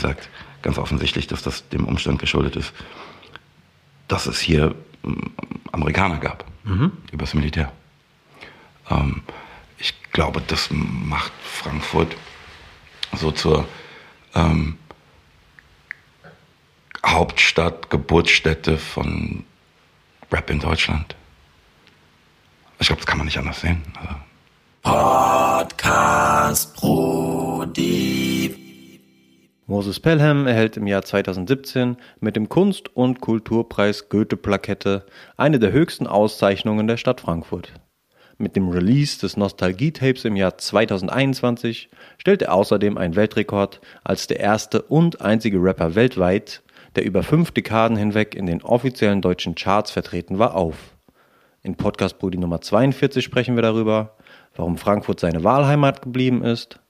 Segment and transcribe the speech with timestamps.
[0.00, 0.28] gesagt,
[0.62, 2.72] ganz offensichtlich, dass das dem Umstand geschuldet ist,
[4.08, 4.74] dass es hier
[5.04, 5.32] ähm,
[5.72, 6.92] Amerikaner gab, mhm.
[7.12, 7.72] übers Militär.
[8.90, 9.22] Ähm,
[9.78, 12.16] ich glaube, das macht Frankfurt
[13.16, 13.66] so zur
[14.34, 14.78] ähm,
[17.04, 19.44] Hauptstadt, Geburtsstätte von
[20.30, 21.16] Rap in Deutschland.
[22.78, 23.82] Ich glaube, das kann man nicht anders sehen.
[23.98, 24.14] Also.
[24.82, 28.69] Podcast Brody.
[29.70, 35.06] Moses Pelham erhält im Jahr 2017 mit dem Kunst- und Kulturpreis Goethe-Plakette
[35.36, 37.72] eine der höchsten Auszeichnungen der Stadt Frankfurt.
[38.36, 41.88] Mit dem Release des Nostalgie-Tapes im Jahr 2021
[42.18, 46.64] stellt er außerdem einen Weltrekord als der erste und einzige Rapper weltweit,
[46.96, 50.96] der über fünf Dekaden hinweg in den offiziellen deutschen Charts vertreten war, auf.
[51.62, 54.16] In Podcast Brudi Nummer 42 sprechen wir darüber,
[54.56, 56.80] warum Frankfurt seine Wahlheimat geblieben ist,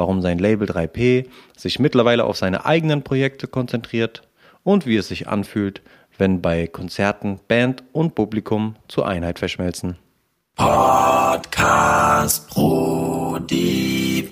[0.00, 4.22] warum sein Label 3P sich mittlerweile auf seine eigenen Projekte konzentriert
[4.64, 5.82] und wie es sich anfühlt,
[6.16, 9.98] wenn bei Konzerten Band und Publikum zur Einheit verschmelzen.
[10.56, 14.26] Podcast Brody.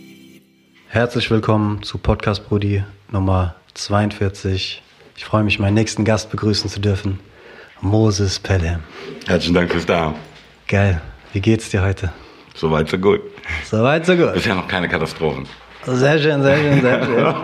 [0.89, 4.83] Herzlich willkommen zu Podcast Brody Nummer 42.
[5.19, 7.21] Ich freue mich, meinen nächsten Gast begrüßen zu dürfen,
[7.83, 8.83] Moses Pelham.
[9.27, 10.15] Herzlichen Dank fürs Da.
[10.67, 11.03] Geil.
[11.35, 12.11] Wie geht's dir heute?
[12.55, 13.21] Soweit, so gut.
[13.65, 14.35] Soweit, so gut.
[14.35, 15.47] Bisher noch keine Katastrophen.
[15.85, 17.35] Sehr schön, sehr schön, sehr schön.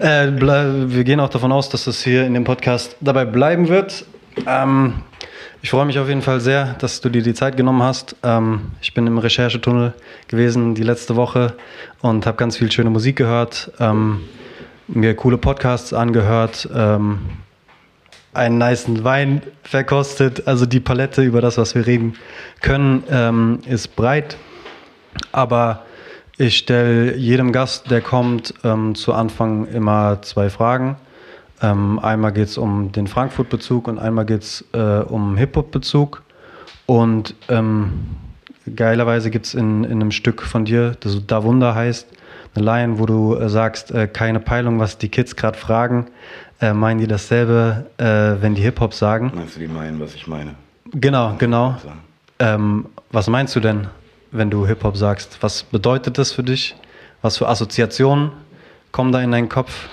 [0.00, 4.04] äh, wir gehen auch davon aus, dass es hier in dem Podcast dabei bleiben wird.
[4.46, 4.94] Ähm,
[5.62, 8.16] ich freue mich auf jeden Fall sehr, dass du dir die Zeit genommen hast.
[8.22, 9.94] Ähm, ich bin im Recherchetunnel
[10.28, 11.54] gewesen die letzte Woche
[12.02, 14.20] und habe ganz viel schöne Musik gehört, ähm,
[14.86, 17.18] mir coole Podcasts angehört, ähm,
[18.34, 20.46] einen niceen Wein verkostet.
[20.46, 22.14] Also die Palette über das, was wir reden
[22.60, 24.36] können, ähm, ist breit.
[25.32, 25.82] Aber
[26.38, 30.96] ich stelle jedem Gast, der kommt, ähm, zu Anfang immer zwei Fragen.
[31.62, 36.22] Ähm, einmal geht es um den Frankfurt-Bezug und einmal geht es äh, um Hip-Hop-Bezug.
[36.84, 37.92] Und ähm,
[38.74, 42.06] geilerweise gibt es in, in einem Stück von dir, das Da Wunder heißt,
[42.54, 46.06] eine Line, wo du äh, sagst, äh, keine Peilung, was die Kids gerade fragen.
[46.60, 49.32] Äh, meinen die dasselbe, äh, wenn die Hip-Hop sagen?
[49.34, 50.54] Meinst du, die meinen, was ich meine?
[50.92, 51.76] Genau, genau.
[52.38, 53.88] Ähm, was meinst du denn,
[54.36, 55.38] wenn du Hip-Hop sagst?
[55.42, 56.74] Was bedeutet das für dich?
[57.22, 58.32] Was für Assoziationen
[58.92, 59.88] kommen da in deinen Kopf?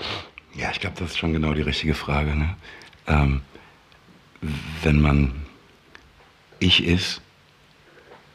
[0.56, 2.36] Ja, ich glaube, das ist schon genau die richtige Frage.
[2.36, 2.56] Ne?
[3.08, 3.42] Ähm,
[4.84, 5.34] wenn man
[6.60, 7.22] ich ist,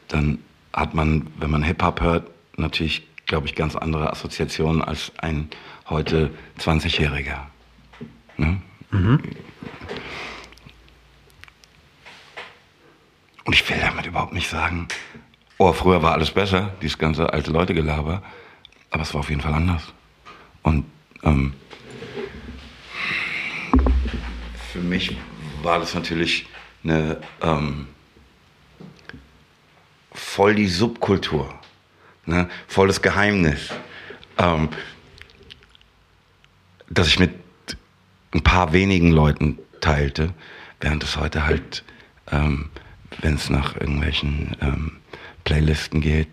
[0.07, 0.39] dann
[0.73, 5.49] hat man, wenn man Hip-Hop hört, natürlich, glaube ich, ganz andere Assoziationen als ein
[5.89, 7.47] heute 20-Jähriger.
[8.37, 8.61] Ne?
[8.91, 9.21] Mhm.
[13.45, 14.87] Und ich will damit überhaupt nicht sagen,
[15.59, 18.23] oh, früher war alles besser, dieses ganze alte Leute-Gelaber,
[18.89, 19.83] aber es war auf jeden Fall anders.
[20.63, 20.85] Und
[21.23, 21.53] ähm,
[24.71, 25.15] für mich
[25.61, 26.47] war das natürlich
[26.83, 27.87] eine ähm,
[30.13, 31.53] voll die Subkultur,
[32.25, 32.49] ne?
[32.67, 33.69] voll das Geheimnis,
[34.37, 34.69] ähm,
[36.89, 37.33] dass ich mit
[38.33, 40.33] ein paar wenigen Leuten teilte,
[40.79, 41.83] während es heute halt,
[42.31, 42.69] ähm,
[43.19, 44.98] wenn es nach irgendwelchen ähm,
[45.43, 46.29] Playlisten geht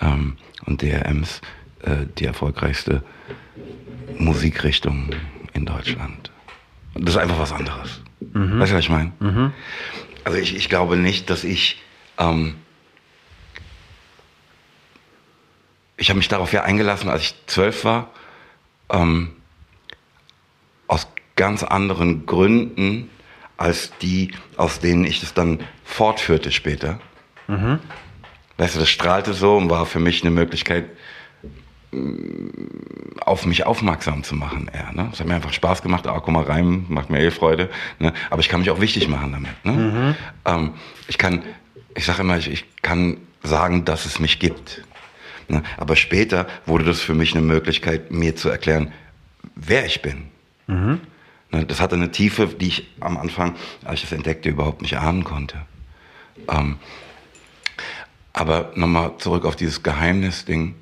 [0.00, 0.36] ähm,
[0.66, 1.40] und DRMs,
[1.82, 3.02] äh, die erfolgreichste
[4.18, 5.10] Musikrichtung
[5.52, 6.30] in Deutschland.
[6.94, 8.00] Das ist einfach was anderes.
[8.32, 8.60] Mhm.
[8.60, 9.12] Weißt du, was ich meine?
[9.20, 9.52] Mhm.
[10.24, 11.80] Also ich, ich glaube nicht, dass ich...
[12.18, 12.56] Ähm,
[15.96, 18.10] ich habe mich darauf ja eingelassen, als ich zwölf war,
[18.90, 19.36] ähm,
[20.88, 23.08] aus ganz anderen Gründen
[23.56, 27.00] als die, aus denen ich das dann fortführte später.
[27.46, 27.78] Mhm.
[28.62, 30.84] Weißt du, das strahlte so und war für mich eine Möglichkeit,
[33.20, 34.92] auf mich aufmerksam zu machen eher.
[34.92, 35.10] Ne?
[35.12, 37.70] Es hat mir einfach Spaß gemacht, ah, guck mal rein, macht mir eh Freude.
[37.98, 38.12] Ne?
[38.30, 39.64] Aber ich kann mich auch wichtig machen damit.
[39.64, 39.72] Ne?
[39.72, 40.14] Mhm.
[40.44, 40.74] Ähm,
[41.08, 41.42] ich kann,
[41.96, 44.84] ich sage immer, ich, ich, kann sagen, dass es mich gibt.
[45.48, 45.64] Ne?
[45.76, 48.92] Aber später wurde das für mich eine Möglichkeit, mir zu erklären,
[49.56, 50.28] wer ich bin.
[50.68, 51.00] Mhm.
[51.50, 51.66] Ne?
[51.66, 55.24] Das hatte eine Tiefe, die ich am Anfang, als ich das entdeckte, überhaupt nicht ahnen
[55.24, 55.56] konnte.
[56.48, 56.76] Ähm,
[58.32, 60.74] aber nochmal zurück auf dieses Geheimnis-Ding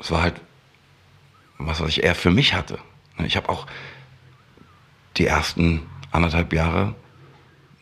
[0.00, 0.40] es war halt
[1.58, 2.78] was, was ich eher für mich hatte.
[3.18, 3.66] Ich habe auch
[5.16, 6.94] die ersten anderthalb Jahre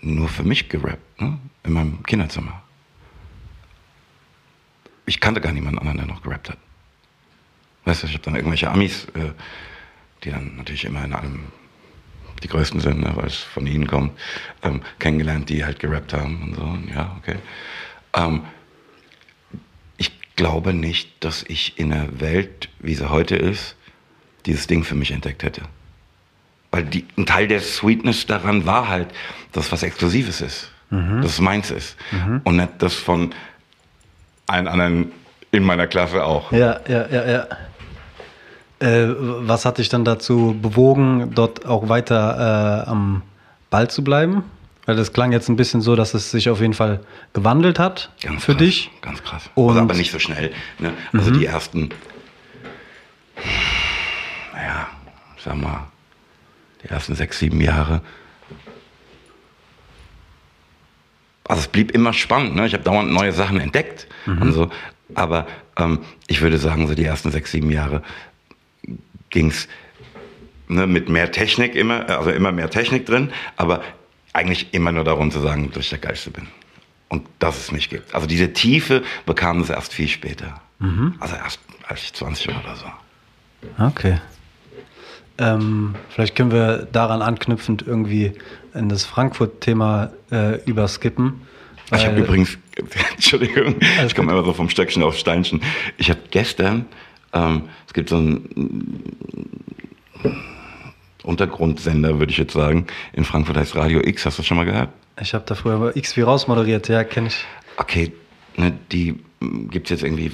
[0.00, 1.38] nur für mich gerappt, ne?
[1.62, 2.62] in meinem Kinderzimmer.
[5.06, 6.58] Ich kannte gar niemanden anderen, der noch gerappt hat.
[7.84, 9.32] Weißt du, ich habe dann irgendwelche Amis, äh,
[10.24, 11.44] die dann natürlich immer in allem
[12.42, 14.12] die größten sind, ne, weil es von ihnen kommt,
[14.62, 16.92] ähm, kennengelernt, die halt gerappt haben und so.
[16.92, 17.36] Ja, okay.
[18.14, 18.42] Ähm,
[20.38, 23.74] glaube nicht, dass ich in einer Welt, wie sie heute ist,
[24.46, 25.62] dieses Ding für mich entdeckt hätte.
[26.70, 29.08] Weil die, ein Teil der Sweetness daran war halt,
[29.52, 30.70] dass es was Exklusives ist.
[30.90, 31.22] Mhm.
[31.22, 31.96] Dass es meins ist.
[32.12, 32.40] Mhm.
[32.44, 33.34] Und nicht das von
[34.46, 35.10] allen anderen
[35.50, 36.52] in meiner Klasse auch.
[36.52, 37.46] Ja, ja, ja, ja.
[38.78, 43.22] Äh, was hat dich dann dazu bewogen, dort auch weiter äh, am
[43.70, 44.44] Ball zu bleiben?
[44.88, 47.00] Weil das klang jetzt ein bisschen so, dass es sich auf jeden Fall
[47.34, 48.90] gewandelt hat ganz für krass, dich.
[49.02, 49.50] Ganz krass.
[49.54, 50.50] Und also aber nicht so schnell.
[50.78, 50.94] Ne?
[51.12, 51.38] Also mhm.
[51.38, 51.90] die ersten,
[54.54, 54.88] naja,
[55.44, 55.88] sag mal,
[56.82, 58.00] die ersten sechs, sieben Jahre.
[61.46, 62.56] Also es blieb immer spannend.
[62.56, 62.66] Ne?
[62.66, 64.40] Ich habe dauernd neue Sachen entdeckt mhm.
[64.40, 64.70] und so.
[65.14, 65.46] Aber
[65.76, 65.98] ähm,
[66.28, 68.02] ich würde sagen, so die ersten sechs, sieben Jahre
[69.28, 69.68] ging es
[70.68, 73.82] ne, mit mehr Technik immer, also immer mehr Technik drin, aber
[74.38, 76.46] eigentlich immer nur darum zu sagen, dass ich der Geilste bin.
[77.08, 78.14] Und dass es mich gibt.
[78.14, 80.60] Also diese Tiefe bekam es erst viel später.
[80.78, 81.14] Mhm.
[81.20, 82.86] Also erst als ich 20 war oder so.
[83.84, 84.20] Okay.
[85.38, 88.32] Ähm, vielleicht können wir daran anknüpfend irgendwie
[88.74, 91.42] in das Frankfurt-Thema äh, überskippen.
[91.94, 92.58] Ich habe übrigens,
[93.14, 93.76] Entschuldigung,
[94.06, 95.62] ich komme immer so vom Stöckchen auf Steinchen.
[95.96, 96.84] Ich habe gestern,
[97.32, 99.02] ähm, es gibt so einen
[101.22, 104.26] Untergrundsender, würde ich jetzt sagen, in Frankfurt heißt Radio X.
[104.26, 104.90] Hast du das schon mal gehört?
[105.20, 107.44] Ich habe da früher X wie rausmoderiert, ja, kenne ich.
[107.76, 108.12] Okay,
[108.56, 110.30] ne, die gibt es jetzt irgendwie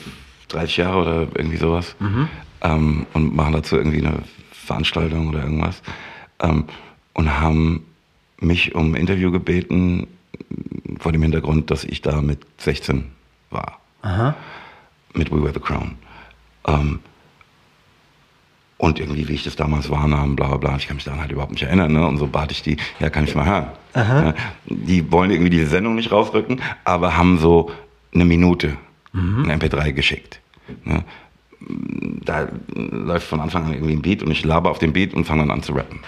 [0.49, 2.29] 30 Jahre oder irgendwie sowas mhm.
[2.63, 4.19] ähm, und machen dazu irgendwie eine
[4.53, 5.83] Veranstaltung oder irgendwas
[6.41, 6.65] ähm,
[7.15, 7.87] und haben
[8.41, 10.07] mich um ein Interview gebeten
[10.99, 13.11] vor dem Hintergrund, dass ich da mit 16
[13.51, 13.81] war.
[14.03, 14.35] Aha.
[15.15, 15.97] Mit We Wear the Crown.
[16.67, 17.01] Ähm,
[18.85, 21.33] und irgendwie, wie ich das damals wahrnahm, bla bla bla, ich kann mich daran halt
[21.33, 21.91] überhaupt nicht erinnern.
[21.91, 22.07] Ne?
[22.07, 23.67] Und so bat ich die, ja, kann ich mal hören.
[23.95, 24.35] Ja,
[24.67, 27.71] die wollen irgendwie diese Sendung nicht rausrücken, aber haben so
[28.13, 28.77] eine Minute,
[29.13, 29.49] mhm.
[29.49, 30.41] ein MP3 geschickt.
[30.85, 31.03] Ne?
[31.61, 35.25] Da läuft von Anfang an irgendwie ein Beat und ich laber auf dem Beat und
[35.25, 36.01] fange dann an zu rappen.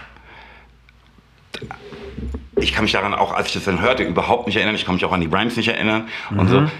[2.56, 4.74] Ich kann mich daran auch, als ich das dann hörte, überhaupt nicht erinnern.
[4.74, 6.38] Ich kann mich auch an die Rhymes nicht erinnern mhm.
[6.38, 6.60] und so.
[6.60, 6.70] Mhm.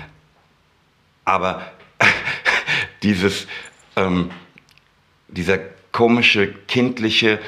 [1.25, 1.63] Aber
[3.03, 3.47] dieses,
[3.97, 4.31] ähm,
[5.29, 5.59] dieser
[5.97, 7.39] komische, kindliche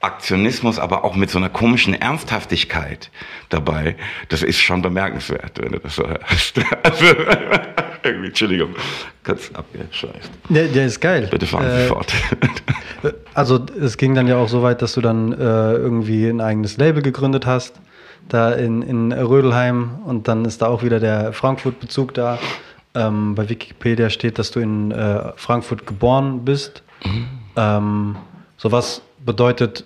[0.00, 3.10] Aktionismus, aber auch mit so einer komischen Ernsthaftigkeit
[3.50, 3.94] dabei.
[4.30, 6.60] Das ist schon bemerkenswert, wenn du das so hörst.
[6.82, 7.04] Also,
[8.02, 8.70] irgendwie, Entschuldigung,
[9.22, 10.30] kurz abgeschweift.
[10.48, 11.28] Der, der ist geil.
[11.30, 12.12] Bitte fahren Sie äh, fort.
[13.34, 16.78] Also es ging dann ja auch so weit, dass du dann äh, irgendwie ein eigenes
[16.78, 17.80] Label gegründet hast,
[18.28, 22.38] da in, in Rödelheim und dann ist da auch wieder der Frankfurt-Bezug da.
[22.94, 26.82] Ähm, bei Wikipedia steht, dass du in äh, Frankfurt geboren bist.
[27.04, 27.39] Mhm.
[27.56, 28.16] Ähm,
[28.56, 29.84] so was bedeutet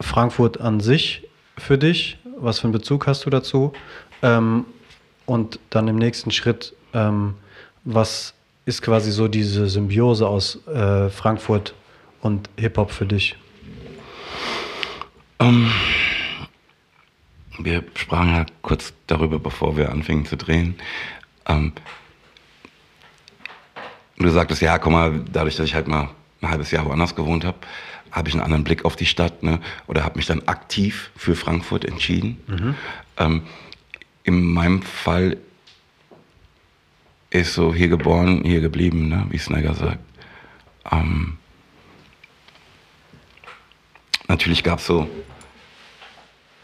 [0.00, 1.28] Frankfurt an sich
[1.58, 2.18] für dich?
[2.38, 3.72] Was für einen Bezug hast du dazu?
[4.22, 4.66] Ähm,
[5.26, 7.34] und dann im nächsten Schritt, ähm,
[7.84, 8.34] was
[8.64, 11.74] ist quasi so diese Symbiose aus äh, Frankfurt
[12.20, 13.36] und Hip-Hop für dich?
[15.38, 15.70] Um, ähm,
[17.58, 20.76] wir sprachen ja kurz darüber, bevor wir anfingen zu drehen.
[21.48, 21.72] Um, ähm,
[24.18, 26.10] du sagtest, ja, guck mal, dadurch, dass ich halt mal
[26.42, 27.58] ein halbes Jahr woanders gewohnt habe,
[28.10, 29.60] habe ich einen anderen Blick auf die Stadt ne?
[29.86, 32.42] oder habe mich dann aktiv für Frankfurt entschieden.
[32.46, 32.74] Mhm.
[33.16, 33.42] Ähm,
[34.24, 35.38] in meinem Fall
[37.30, 39.26] ist so hier geboren, hier geblieben, ne?
[39.30, 40.00] wie Snagger sagt.
[40.90, 41.38] Ähm,
[44.28, 45.08] natürlich gab es so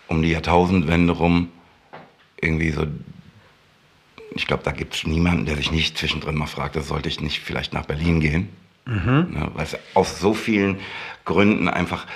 [0.08, 1.48] um die Jahrtausendwende rum
[2.40, 2.86] irgendwie so,
[4.34, 7.40] ich glaube, da gibt es niemanden, der sich nicht zwischendrin mal fragt, sollte ich nicht
[7.40, 8.48] vielleicht nach Berlin gehen.
[8.88, 9.26] Mhm.
[9.34, 10.80] Ne, Weil es aus so vielen
[11.26, 12.06] Gründen einfach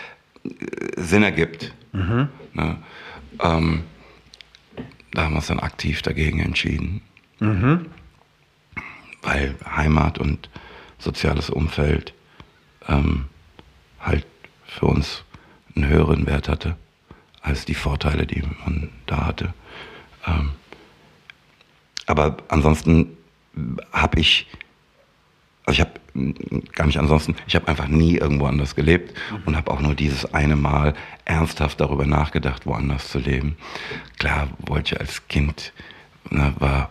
[0.45, 0.50] äh,
[0.97, 1.73] Sinn ergibt.
[1.93, 2.29] Mhm.
[2.55, 2.79] Ne?
[3.41, 3.85] Ähm,
[5.12, 7.02] da haben wir uns dann aktiv dagegen entschieden.
[7.41, 7.87] Mhm.
[9.21, 10.49] Weil Heimat und
[10.99, 12.14] soziales Umfeld
[12.88, 13.26] ähm,
[14.00, 14.26] halt
[14.64, 15.25] für uns
[15.76, 16.76] einen höheren Wert hatte
[17.43, 19.52] als die Vorteile, die man da hatte.
[20.26, 20.52] Ähm,
[22.07, 23.17] aber ansonsten
[23.93, 24.47] habe ich
[25.64, 25.92] also ich habe
[26.73, 29.16] gar nicht ansonsten, ich habe einfach nie irgendwo anders gelebt
[29.47, 33.57] und habe auch nur dieses eine Mal ernsthaft darüber nachgedacht, woanders zu leben.
[34.19, 35.73] Klar wollte ich als Kind,
[36.31, 36.90] ne, war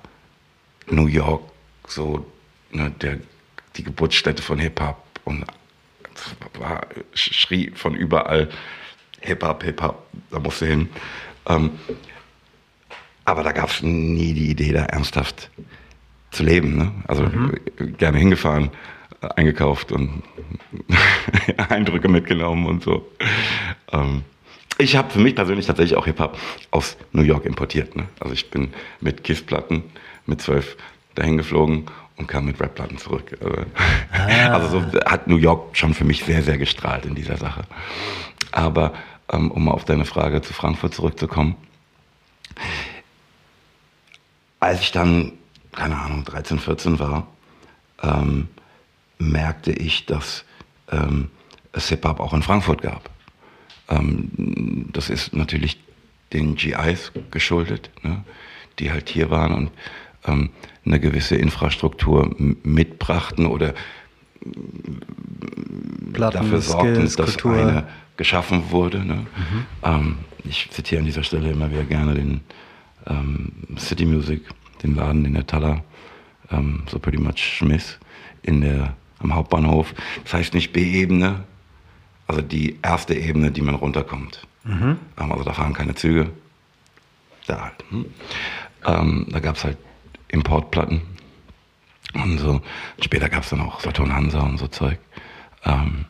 [0.90, 1.44] New York
[1.86, 2.26] so
[2.72, 3.20] ne, der,
[3.76, 5.46] die Geburtsstätte von Hip-Hop und
[6.58, 8.50] war, schrie von überall
[9.20, 10.90] Hip-Hop, Hip-Hop, da musste hin.
[11.48, 11.72] Ähm,
[13.26, 15.50] aber da gab es nie die Idee, da ernsthaft
[16.32, 16.78] zu leben.
[16.78, 16.92] Ne?
[17.08, 17.54] Also mhm.
[17.98, 18.72] gerne hingefahren,
[19.36, 20.24] eingekauft und
[21.70, 23.08] Eindrücke mitgenommen und so.
[23.92, 24.24] Ähm,
[24.78, 26.38] ich habe für mich persönlich tatsächlich auch Hip-Hop
[26.72, 27.96] aus New York importiert.
[27.96, 28.06] Ne?
[28.20, 29.84] Also ich bin mit Kiss-Platten
[30.26, 30.78] mit zwölf
[31.16, 31.86] dahin geflogen
[32.18, 33.38] und kam mit Rap-Platten zurück.
[33.42, 33.66] Also,
[34.14, 34.54] ah.
[34.54, 37.64] also so hat New York schon für mich sehr, sehr gestrahlt in dieser Sache.
[38.52, 38.94] Aber
[39.32, 41.56] ähm, um auf deine Frage zu Frankfurt zurückzukommen,
[44.60, 45.34] als ich dann,
[45.72, 47.28] keine Ahnung, 13, 14 war,
[48.02, 48.48] ähm,
[49.18, 50.44] merkte ich, dass
[50.92, 51.30] ähm,
[51.72, 53.10] es Hip-Hop auch in Frankfurt gab.
[53.90, 55.80] Ähm, das ist natürlich
[56.34, 58.24] den GIs geschuldet, ne,
[58.80, 59.72] die halt hier waren und
[60.26, 60.50] ähm,
[60.86, 63.74] eine gewisse Infrastruktur mitbrachten oder
[66.14, 67.54] Platten, dafür sorgten, Skills, dass Kultur.
[67.56, 67.88] eine
[68.18, 69.06] geschaffen wurde.
[69.06, 69.16] Ne?
[69.16, 69.66] Mhm.
[69.84, 72.42] Ähm, ich zitiere an dieser Stelle immer wieder gerne den
[73.08, 74.42] ähm, City Music,
[74.84, 75.84] den Laden in der Thaler,
[76.52, 78.00] ähm, so pretty much Schmiss,
[78.44, 79.94] in der, am Hauptbahnhof.
[80.24, 81.44] Das heißt nicht B-Ebene,
[82.28, 84.48] also die erste Ebene, die man runterkommt.
[84.64, 84.98] Mhm.
[85.20, 86.30] Ähm, also da fahren keine Züge.
[87.48, 87.84] Da halt.
[87.90, 88.06] Hm?
[88.86, 89.78] Ähm, da gab es halt
[90.30, 91.02] Importplatten
[92.14, 92.62] und so.
[93.02, 94.98] Später gab es dann auch Saturn Hansa und so Zeug.
[95.66, 96.06] Ähm,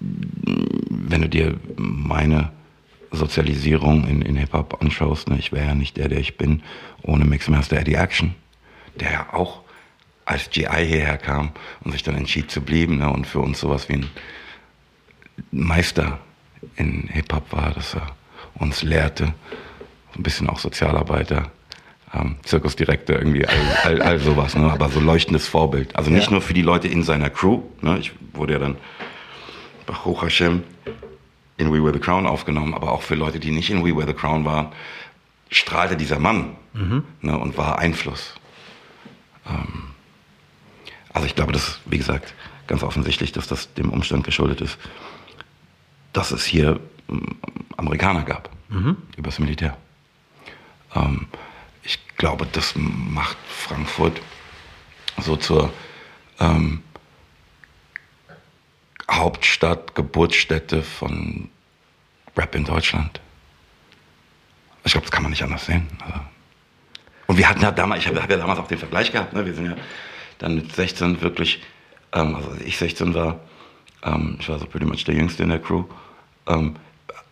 [0.00, 2.52] wenn du dir meine
[3.16, 6.62] Sozialisierung in, in Hip-Hop anschaust, ne, ich wäre ja nicht der, der ich bin,
[7.02, 8.34] ohne Mixmaster Eddie Action,
[9.00, 9.62] der ja auch
[10.24, 13.88] als GI hierher kam und sich dann entschied zu bleiben ne, und für uns sowas
[13.88, 14.10] wie ein
[15.50, 16.18] Meister
[16.76, 18.06] in Hip-Hop war, dass er
[18.54, 19.34] uns lehrte,
[20.16, 21.50] ein bisschen auch Sozialarbeiter,
[22.14, 24.70] ähm, Zirkusdirektor, irgendwie all, all, all sowas, ne?
[24.70, 25.94] aber so leuchtendes Vorbild.
[25.96, 26.32] Also nicht ja.
[26.32, 27.98] nur für die Leute in seiner Crew, ne?
[27.98, 28.76] ich wurde ja dann
[29.86, 30.62] Baruch Hashem
[31.56, 34.06] in We Wear the Crown aufgenommen, aber auch für Leute, die nicht in We Wear
[34.06, 34.72] the Crown waren,
[35.50, 37.04] strahlte dieser Mann mhm.
[37.20, 38.34] ne, und war Einfluss.
[39.48, 39.90] Ähm,
[41.12, 42.34] also ich glaube, das wie gesagt,
[42.66, 44.78] ganz offensichtlich, dass das dem Umstand geschuldet ist,
[46.12, 47.36] dass es hier ähm,
[47.76, 48.96] Amerikaner gab, mhm.
[49.16, 49.76] übers Militär.
[50.94, 51.28] Ähm,
[51.82, 54.20] ich glaube, das macht Frankfurt
[55.18, 55.72] so zur
[56.40, 56.82] ähm,
[59.10, 61.48] Hauptstadt, Geburtsstätte von
[62.36, 63.20] Rap in Deutschland.
[64.84, 65.86] Ich glaube, das kann man nicht anders sehen.
[66.04, 66.20] Also.
[67.26, 69.44] Und wir hatten ja damals, ich habe hab ja damals auch den Vergleich gehabt, ne?
[69.44, 69.76] wir sind ja
[70.38, 71.62] dann mit 16 wirklich,
[72.12, 73.40] ähm, also als ich 16 war,
[74.02, 75.84] ähm, ich war so pretty much der Jüngste in der Crew,
[76.46, 76.76] ähm,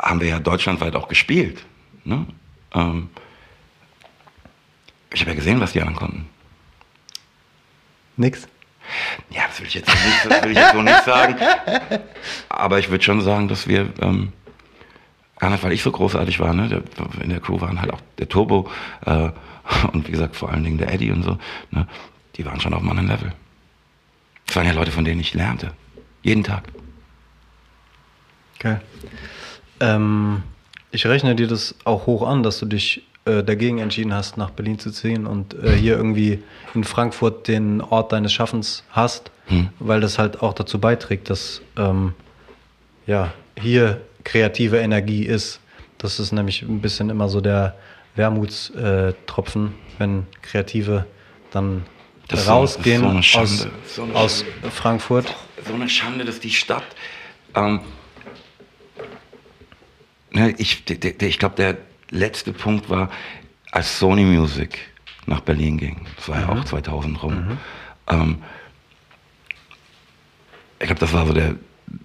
[0.01, 1.65] haben wir ja deutschlandweit auch gespielt.
[2.05, 2.27] Ne?
[2.73, 3.11] Ähm,
[5.13, 6.29] ich habe ja gesehen, was die anderen konnten.
[8.17, 8.49] Nix.
[9.31, 11.37] Ja, das will ich jetzt, nicht, will ich jetzt so nicht sagen.
[12.49, 14.33] Aber ich würde schon sagen, dass wir, ähm,
[15.41, 16.83] weil ich so großartig war, ne?
[17.21, 18.71] In der Crew waren halt auch der Turbo
[19.05, 19.31] äh,
[19.93, 21.39] und wie gesagt vor allen Dingen der Eddie und so.
[21.71, 21.87] Ne?
[22.37, 23.33] Die waren schon auf einem anderen Level.
[24.47, 25.73] Das waren ja Leute, von denen ich lernte.
[26.23, 26.65] Jeden Tag.
[28.57, 28.77] Okay.
[29.81, 30.43] Ähm,
[30.91, 34.51] ich rechne dir das auch hoch an, dass du dich äh, dagegen entschieden hast, nach
[34.51, 36.43] Berlin zu ziehen und äh, hier irgendwie
[36.75, 39.71] in Frankfurt den Ort deines Schaffens hast, hm.
[39.79, 42.13] weil das halt auch dazu beiträgt, dass ähm,
[43.07, 45.61] ja, hier kreative Energie ist.
[45.97, 47.77] Das ist nämlich ein bisschen immer so der
[48.15, 51.07] Wermutstropfen, wenn Kreative
[51.51, 51.85] dann
[52.29, 55.35] das rausgehen so, so aus, so aus Frankfurt.
[55.67, 56.85] So eine Schande, dass die Stadt.
[57.55, 57.81] Ähm,
[60.31, 61.79] ne, ich ich glaube, der
[62.11, 63.11] letzte Punkt war,
[63.71, 64.79] als Sony Music
[65.27, 66.07] nach Berlin ging.
[66.17, 66.43] Das war mhm.
[66.43, 67.35] ja auch 2000 rum.
[67.35, 67.59] Mhm.
[68.09, 68.39] Ähm,
[70.79, 71.55] ich glaube, das war so der,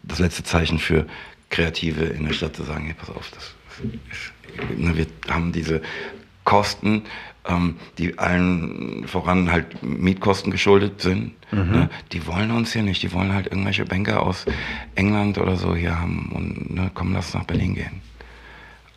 [0.03, 1.05] das letzte Zeichen für
[1.49, 3.55] Kreative in der Stadt zu sagen, hey, pass auf, das
[4.11, 5.81] ist, ne, wir haben diese
[6.43, 7.03] Kosten,
[7.45, 11.33] ähm, die allen voran halt Mietkosten geschuldet sind.
[11.51, 11.71] Mhm.
[11.71, 11.89] Ne?
[12.11, 14.45] Die wollen uns hier nicht, die wollen halt irgendwelche Banker aus
[14.95, 18.01] England oder so hier haben und ne, komm, lass nach Berlin gehen.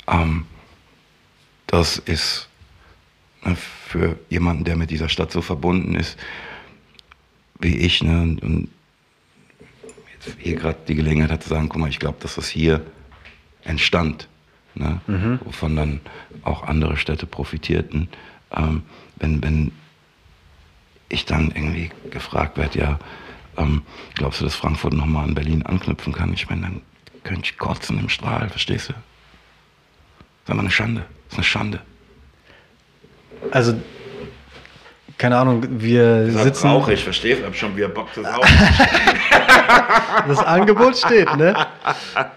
[0.07, 0.47] Ähm,
[1.73, 2.49] das ist
[3.45, 6.19] ne, für jemanden, der mit dieser Stadt so verbunden ist,
[7.59, 8.69] wie ich, ne, und
[10.15, 12.85] jetzt hier gerade die Gelegenheit hat zu sagen, guck mal, ich glaube, dass das hier
[13.65, 14.29] entstand,
[14.75, 15.41] ne, mhm.
[15.45, 16.01] wovon dann
[16.43, 18.09] auch andere Städte profitierten.
[18.55, 18.83] Ähm,
[19.17, 19.73] wenn, wenn
[21.09, 22.99] ich dann irgendwie gefragt werde, ja,
[23.57, 23.81] ähm,
[24.15, 26.35] glaubst du, dass Frankfurt nochmal an Berlin anknüpfen kann?
[26.35, 26.83] Ich meine, dann
[27.25, 28.93] könnte ich kotzen im Strahl, verstehst du?
[28.93, 29.01] Das
[30.45, 31.07] ist aber eine Schande.
[31.33, 31.81] Das ist eine Schande.
[33.51, 33.75] Also,
[35.17, 36.69] keine Ahnung, wir das sitzen.
[36.69, 38.47] Auch ich verstehe, ich habe schon wieder Bock zu saugen.
[40.29, 41.55] das Angebot steht, ne?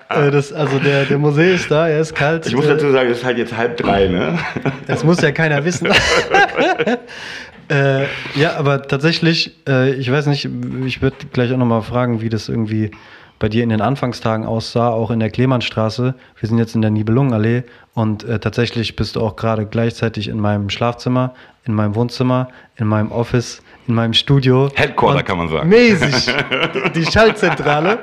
[0.07, 2.45] Äh, das, also der, der Musee ist da, er ist kalt.
[2.45, 4.39] Ich muss dazu sagen, es ist halt jetzt halb drei, ne?
[4.87, 5.87] Das muss ja keiner wissen.
[7.69, 8.03] äh,
[8.35, 10.47] ja, aber tatsächlich, äh, ich weiß nicht,
[10.85, 12.91] ich würde gleich auch nochmal fragen, wie das irgendwie
[13.39, 16.15] bei dir in den Anfangstagen aussah, auch in der Klemmannstraße.
[16.39, 17.63] Wir sind jetzt in der Nibelungenallee
[17.95, 21.33] Und äh, tatsächlich bist du auch gerade gleichzeitig in meinem Schlafzimmer,
[21.63, 24.69] in meinem Wohnzimmer, in meinem Office, in meinem Studio.
[24.75, 25.69] Headquarter kann man sagen.
[25.69, 26.33] Mäßig.
[26.95, 27.99] Die, Schaltzentrale.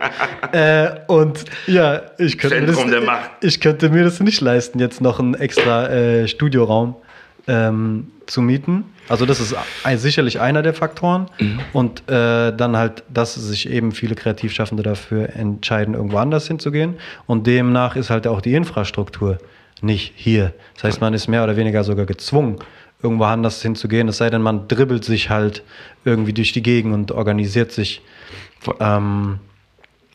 [0.52, 5.20] äh, und ja, ich könnte, mir das, ich könnte mir das nicht leisten, jetzt noch
[5.20, 6.96] einen extra äh, Studioraum
[7.46, 8.84] ähm, zu mieten.
[9.11, 11.26] Also das ist ein, sicherlich einer der Faktoren.
[11.38, 11.61] Mhm.
[11.75, 16.94] Und äh, dann halt, dass sich eben viele Kreativschaffende dafür entscheiden, irgendwo anders hinzugehen.
[17.26, 19.37] Und demnach ist halt auch die Infrastruktur
[19.82, 20.52] nicht hier.
[20.74, 22.56] Das heißt, man ist mehr oder weniger sogar gezwungen,
[23.02, 24.08] irgendwo anders hinzugehen.
[24.08, 25.62] Es sei denn, man dribbelt sich halt
[26.04, 28.00] irgendwie durch die Gegend und organisiert sich.
[28.80, 29.38] Ähm,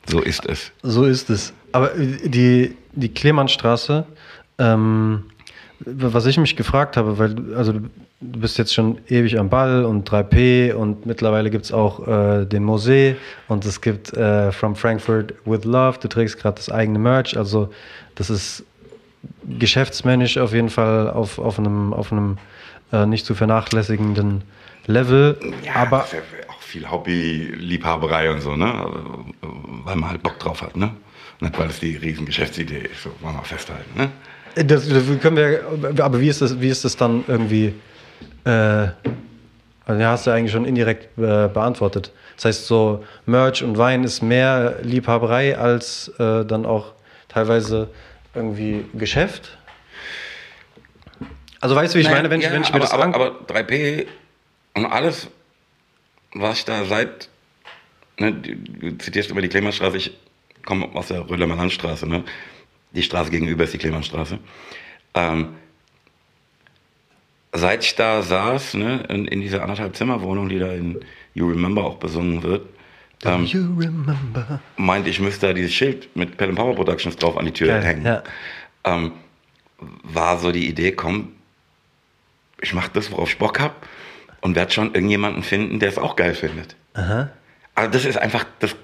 [0.07, 0.71] So ist es.
[0.83, 1.53] so ist es.
[1.73, 4.05] Aber die, die Klemannstraße,
[4.57, 5.23] ähm,
[5.81, 9.47] was ich mich gefragt habe, weil du- also du du bist jetzt schon ewig am
[9.47, 13.15] Ball und 3P und mittlerweile gibt es auch äh, den Mosee
[13.47, 17.69] und es gibt äh, From Frankfurt with Love, du trägst gerade das eigene Merch, also
[18.15, 18.63] das ist
[19.59, 22.37] geschäftsmännisch auf jeden Fall auf, auf einem, auf einem
[22.91, 24.43] äh, nicht zu vernachlässigenden
[24.85, 25.37] Level.
[25.73, 26.19] aber ist ja
[26.49, 28.73] auch viel Hobby-Liebhaberei und so, ne?
[29.83, 30.91] Weil man halt Bock drauf hat, ne?
[31.39, 34.09] Nicht, weil es die riesen Geschäftsidee ist, so wollen wir festhalten, ne?
[34.63, 35.63] Das, das können wir,
[36.03, 37.73] aber wie ist das, wie ist das dann irgendwie?
[38.43, 38.87] Äh,
[39.85, 42.11] also hast du eigentlich schon indirekt äh, beantwortet.
[42.35, 46.93] Das heißt, so Merch und Wein ist mehr Liebhaberei als äh, dann auch
[47.29, 47.89] teilweise
[48.37, 49.57] irgendwie Geschäft.
[51.59, 53.45] Also weißt du, wie ich meine, wenn ich, wenn ich mir aber, das aber, aber
[53.47, 54.05] 3P
[54.75, 55.27] und alles,
[56.33, 57.29] was ich da seit,
[58.19, 60.17] ne, du zitierst über die Klemmerstraße, ich
[60.65, 62.23] komme aus der Rödler Landstraße, ne?
[62.91, 64.39] Die Straße gegenüber ist die Klemmerstraße.
[65.13, 65.55] Ähm,
[67.53, 70.99] seit ich da saß, ne, in, in dieser anderthalb Zimmerwohnung, die da in
[71.33, 72.67] You Remember auch besungen wird,
[73.25, 74.59] ähm, you remember?
[74.77, 77.83] meinte ich müsste da dieses Schild mit Pelham Power Productions drauf an die Tür Geil,
[77.83, 78.05] hängen.
[78.05, 78.23] ja.
[78.83, 79.11] Ähm,
[80.03, 81.33] war so die Idee, komm,
[82.61, 83.87] ich mach das, worauf ich Bock hab
[84.41, 86.75] und werde schon irgendjemanden finden, der es auch geil findet.
[86.93, 87.29] Aha.
[87.75, 88.75] Also das ist einfach das.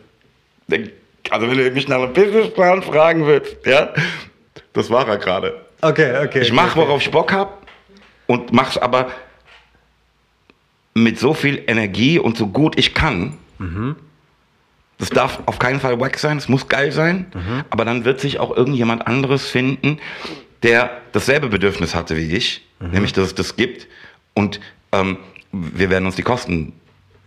[1.30, 3.94] Also wenn du mich nach einem Businessplan fragen willst, ja,
[4.74, 5.66] das war er gerade.
[5.82, 6.42] Okay, okay.
[6.42, 7.66] Ich mache, worauf ich Bock hab
[8.28, 9.10] und mach's aber
[10.94, 13.38] mit so viel Energie und so gut ich kann.
[15.04, 17.26] Das darf auf keinen Fall wack sein, es muss geil sein,
[17.70, 20.00] aber dann wird sich auch irgendjemand anderes finden,
[20.64, 23.88] der dasselbe Bedürfnis hatte wie ich, nämlich dass es das gibt
[24.34, 24.62] und
[24.94, 25.18] ähm,
[25.52, 26.72] wir werden uns die Kosten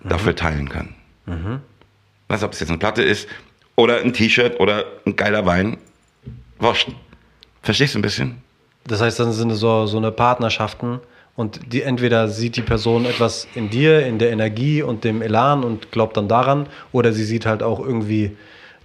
[0.02, 0.94] dafür teilen können.
[2.28, 3.28] Weißt du, ob es jetzt eine Platte ist
[3.74, 5.76] oder ein T-Shirt oder ein geiler Wein,
[6.58, 6.88] wurscht.
[7.62, 8.42] Verstehst du ein bisschen?
[8.86, 11.00] Das heißt, dann sind es so, so eine Partnerschaften
[11.36, 15.64] und die entweder sieht die Person etwas in dir, in der Energie und dem Elan
[15.64, 18.36] und glaubt dann daran, oder sie sieht halt auch irgendwie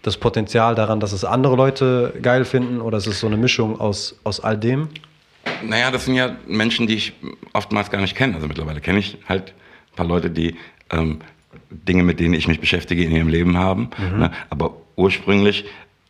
[0.01, 3.79] das Potenzial daran, dass es andere Leute geil finden, oder es ist so eine Mischung
[3.79, 4.89] aus, aus all dem.
[5.63, 7.13] Naja, das sind ja Menschen, die ich
[7.53, 8.35] oftmals gar nicht kenne.
[8.35, 9.53] Also mittlerweile kenne ich halt
[9.91, 10.55] ein paar Leute, die
[10.89, 11.19] ähm,
[11.69, 13.89] Dinge, mit denen ich mich beschäftige, in ihrem Leben haben.
[14.17, 14.31] Ne?
[14.49, 15.65] Aber ursprünglich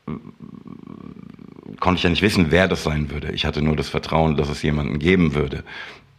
[0.07, 0.11] äh,
[1.79, 3.31] konnte ich ja nicht wissen, wer das sein würde.
[3.31, 5.63] Ich hatte nur das Vertrauen, dass es jemanden geben würde,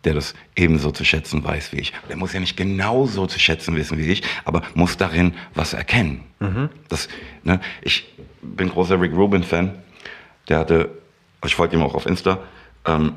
[0.04, 1.92] der das ebenso zu schätzen weiß wie ich.
[2.08, 6.24] Der muss ja nicht genauso zu schätzen wissen wie ich, aber muss darin was erkennen.
[6.88, 7.08] Das,
[7.44, 8.12] ne, ich
[8.42, 9.74] bin großer Rick Rubin-Fan.
[10.48, 10.90] Der hatte,
[11.44, 12.40] ich folge ihm auch auf Insta,
[12.84, 13.14] ähm,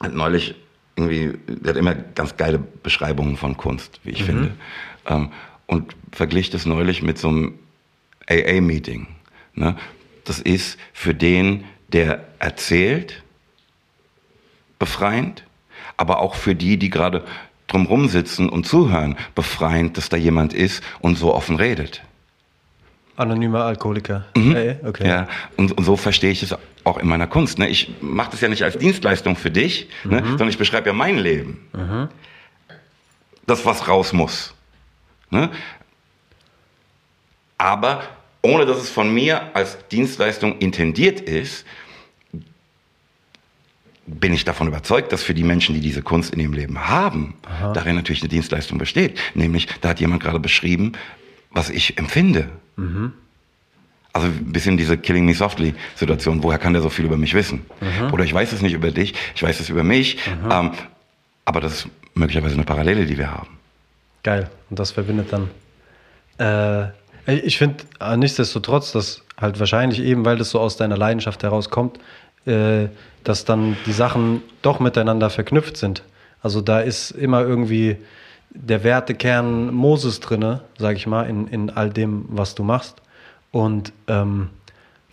[0.00, 0.54] hat neulich
[0.96, 4.52] irgendwie, der hat immer ganz geile Beschreibungen von Kunst, wie ich finde.
[5.06, 5.30] Ähm,
[5.66, 7.58] und verglich das neulich mit so einem
[8.28, 9.08] AA-Meeting.
[9.54, 9.76] Ne?
[10.24, 13.22] Das ist für den, der erzählt,
[14.78, 15.44] befreiend,
[16.00, 17.24] aber auch für die, die gerade
[17.66, 22.02] drumrum sitzen und zuhören, befreiend, dass da jemand ist und so offen redet.
[23.16, 24.24] Anonymer Alkoholiker.
[24.34, 25.04] Ey, okay.
[25.04, 25.08] Mhm.
[25.10, 27.58] Ja, und, und so verstehe ich es auch in meiner Kunst.
[27.58, 27.68] Ne?
[27.68, 30.22] Ich mache das ja nicht als Dienstleistung für dich, ne?
[30.24, 31.68] sondern ich beschreibe ja mein Leben.
[33.46, 34.54] Das, was raus muss.
[35.28, 35.50] Ne?
[37.58, 38.02] Aber
[38.40, 41.66] ohne dass es von mir als Dienstleistung intendiert ist,
[44.18, 47.34] bin ich davon überzeugt, dass für die Menschen, die diese Kunst in ihrem Leben haben,
[47.74, 49.18] darin natürlich eine Dienstleistung besteht.
[49.34, 50.92] Nämlich, da hat jemand gerade beschrieben,
[51.50, 52.48] was ich empfinde.
[54.12, 56.42] Also ein bisschen diese Killing Me Softly Situation.
[56.42, 57.64] Woher kann der so viel über mich wissen?
[58.12, 60.18] Oder ich weiß es nicht über dich, ich weiß es über mich.
[60.50, 60.72] Ähm,
[61.44, 63.58] aber das ist möglicherweise eine Parallele, die wir haben.
[64.22, 64.50] Geil.
[64.68, 65.50] Und das verbindet dann.
[66.38, 66.90] Äh,
[67.44, 71.98] ich finde äh, nichtsdestotrotz, dass halt wahrscheinlich eben, weil das so aus deiner Leidenschaft herauskommt,
[72.46, 72.88] äh,
[73.24, 76.02] dass dann die Sachen doch miteinander verknüpft sind.
[76.42, 77.96] Also da ist immer irgendwie
[78.50, 83.00] der Wertekern Moses drinne, sag ich mal, in, in all dem, was du machst.
[83.52, 84.50] Und ähm,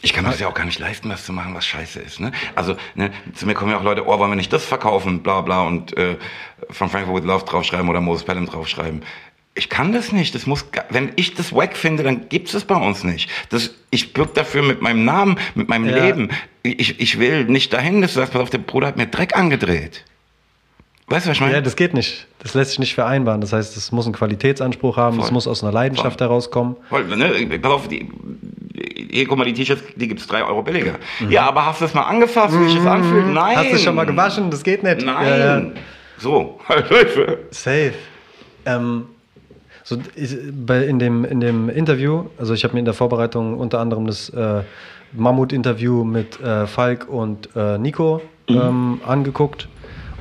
[0.01, 2.19] Ich kann mir das ja auch gar nicht leisten, was zu machen, was scheiße ist.
[2.19, 2.31] Ne?
[2.55, 5.41] Also ne, zu mir kommen ja auch Leute, oh, wollen wir nicht das verkaufen, bla
[5.41, 6.17] bla und äh,
[6.69, 9.03] von Frankfurt with Love draufschreiben oder Moses Pelham draufschreiben.
[9.57, 10.35] Ich kann das nicht.
[10.35, 13.29] Das muss, wenn ich das wack finde, dann gibt es das bei uns nicht.
[13.49, 16.05] Das, ich bürg dafür mit meinem Namen, mit meinem Ja.
[16.05, 16.29] Leben.
[16.63, 19.35] Ich, ich will nicht dahin, dass du sagst, pass auf, der Bruder hat mir Dreck
[19.35, 20.03] angedreht.
[21.09, 21.53] Weißt du, was ich meine?
[21.53, 22.27] Ja, das geht nicht.
[22.39, 23.39] Das lässt sich nicht vereinbaren.
[23.39, 25.33] Das heißt, es muss einen Qualitätsanspruch haben, es Voll.
[25.33, 26.75] muss aus einer Leidenschaft herauskommen.
[26.89, 27.29] Voll, ne?
[27.61, 28.09] Pass auf, die,
[29.09, 30.95] hier, guck mal, die T-Shirts, die gibt's drei Euro billiger.
[31.29, 33.27] Ja, aber hast du es mal angefasst, wie sich das anfühlt?
[33.27, 33.53] Nein.
[33.55, 33.59] Mhm.
[33.59, 34.51] Hast du schon mal gewaschen?
[34.51, 35.05] Das geht nicht.
[35.05, 35.27] Nein.
[35.27, 35.65] Ja, ja.
[36.17, 36.59] So.
[37.51, 37.93] Safe.
[38.65, 39.05] Ähm,
[39.87, 39.97] so
[40.65, 44.05] bei, in, dem, in dem Interview, also ich habe mir in der Vorbereitung unter anderem
[44.05, 44.63] das äh,
[45.13, 49.69] Mammut-Interview mit äh, Falk und äh, Nico ähm, angeguckt.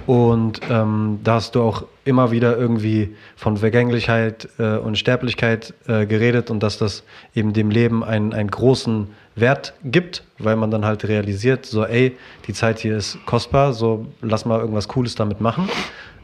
[0.06, 6.06] Und ähm, da hast du auch immer wieder irgendwie von Vergänglichkeit äh, und Sterblichkeit äh,
[6.06, 7.02] geredet und dass das
[7.34, 12.16] eben dem Leben einen, einen großen Wert gibt, weil man dann halt realisiert, so ey,
[12.46, 15.68] die Zeit hier ist kostbar, so lass mal irgendwas Cooles damit machen.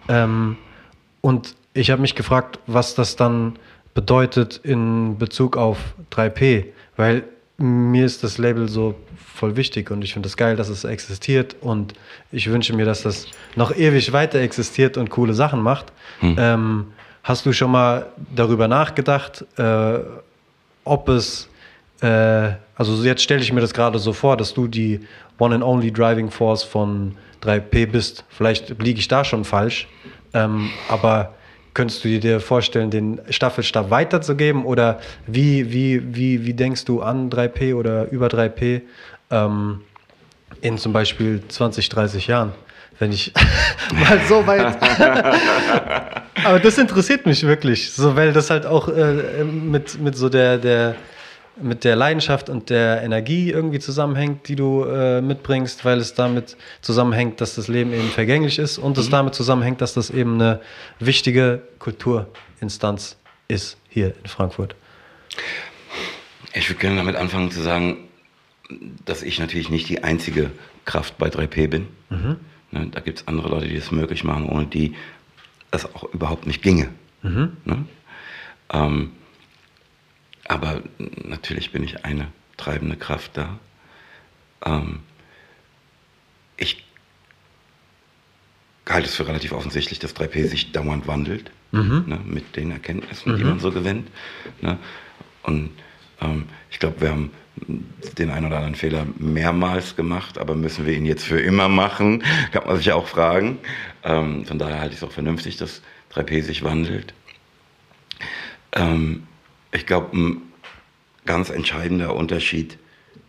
[0.08, 0.58] Ähm,
[1.22, 3.56] und ich habe mich gefragt, was das dann
[3.94, 5.78] bedeutet in Bezug auf
[6.10, 7.24] 3P, weil
[7.58, 8.94] mir ist das Label so
[9.34, 11.94] voll wichtig und ich finde es geil, dass es existiert und
[12.30, 15.92] ich wünsche mir, dass das noch ewig weiter existiert und coole Sachen macht.
[16.38, 16.86] Ähm,
[17.22, 19.98] hast du schon mal darüber nachgedacht, äh,
[20.84, 21.48] ob es,
[22.00, 25.00] äh, also jetzt stelle ich mir das gerade so vor, dass du die
[25.38, 28.24] One and Only Driving Force von 3P bist.
[28.28, 29.88] Vielleicht liege ich da schon falsch,
[30.34, 31.34] ähm, aber
[31.74, 37.30] könntest du dir vorstellen, den Staffelstab weiterzugeben oder wie, wie, wie, wie denkst du an
[37.30, 38.82] 3P oder über 3P
[39.30, 39.80] ähm,
[40.60, 42.52] in zum Beispiel 20, 30 Jahren?
[42.98, 43.32] Wenn ich
[43.94, 44.76] mal so weit.
[46.44, 50.58] Aber das interessiert mich wirklich, so, weil das halt auch äh, mit, mit so der,
[50.58, 50.96] der,
[51.60, 56.56] mit der Leidenschaft und der Energie irgendwie zusammenhängt, die du äh, mitbringst, weil es damit
[56.80, 60.60] zusammenhängt, dass das Leben eben vergänglich ist und es damit zusammenhängt, dass das eben eine
[60.98, 63.16] wichtige Kulturinstanz
[63.48, 64.74] ist hier in Frankfurt.
[66.54, 68.08] Ich würde gerne damit anfangen zu sagen,
[69.04, 70.50] dass ich natürlich nicht die einzige
[70.84, 71.88] Kraft bei 3P bin.
[72.70, 74.94] Ne, da gibt es andere Leute, die das möglich machen, ohne die
[75.70, 76.88] das auch überhaupt nicht ginge.
[77.64, 77.86] Ne?
[78.72, 79.12] Ähm,
[80.48, 83.58] aber natürlich bin ich eine treibende Kraft da.
[84.64, 85.00] Ähm,
[86.56, 86.84] ich
[88.88, 91.50] halte es für relativ offensichtlich, dass 3P sich dauernd wandelt,
[92.06, 94.08] ne, mit den Erkenntnissen, die man so gewinnt.
[94.60, 94.78] Ne?
[95.42, 95.70] Und
[96.20, 97.30] ähm, ich glaube, wir haben
[98.18, 102.22] den einen oder anderen Fehler mehrmals gemacht, aber müssen wir ihn jetzt für immer machen?
[102.52, 103.58] Kann man sich ja auch fragen.
[104.04, 105.82] Ähm, von daher halte ich es auch vernünftig, dass
[106.14, 107.14] 3P sich wandelt.
[108.72, 109.24] Ähm,
[109.72, 110.42] ich glaube, ein
[111.24, 112.78] ganz entscheidender Unterschied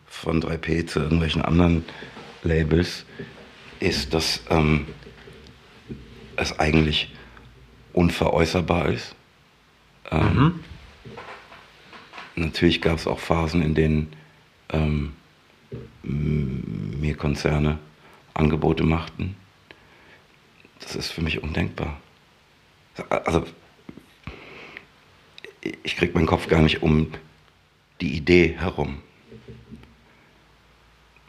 [0.06, 1.86] von 3P zu irgendwelchen anderen
[2.44, 3.06] Labels
[3.80, 4.86] ist, dass ähm,
[6.36, 7.14] es eigentlich
[7.94, 9.16] unveräußerbar ist.
[10.12, 10.60] Ähm,
[12.36, 14.14] Natürlich gab es auch Phasen, in denen
[14.70, 15.14] ähm,
[16.02, 17.78] mir Konzerne
[18.34, 19.36] Angebote machten.
[20.80, 22.00] Das ist für mich undenkbar.
[23.10, 23.46] Also
[25.84, 27.12] ich krieg meinen Kopf gar nicht um
[28.02, 29.02] die Idee herum.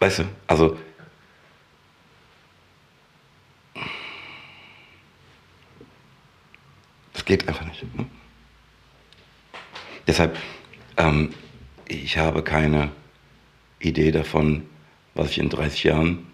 [0.00, 0.76] Weißt du, also
[7.12, 7.82] das geht einfach nicht.
[7.96, 8.06] Ne?
[10.06, 10.38] Deshalb,
[10.96, 11.30] ähm,
[11.88, 12.90] ich habe keine
[13.78, 14.66] Idee davon,
[15.14, 16.26] was ich in 30 Jahren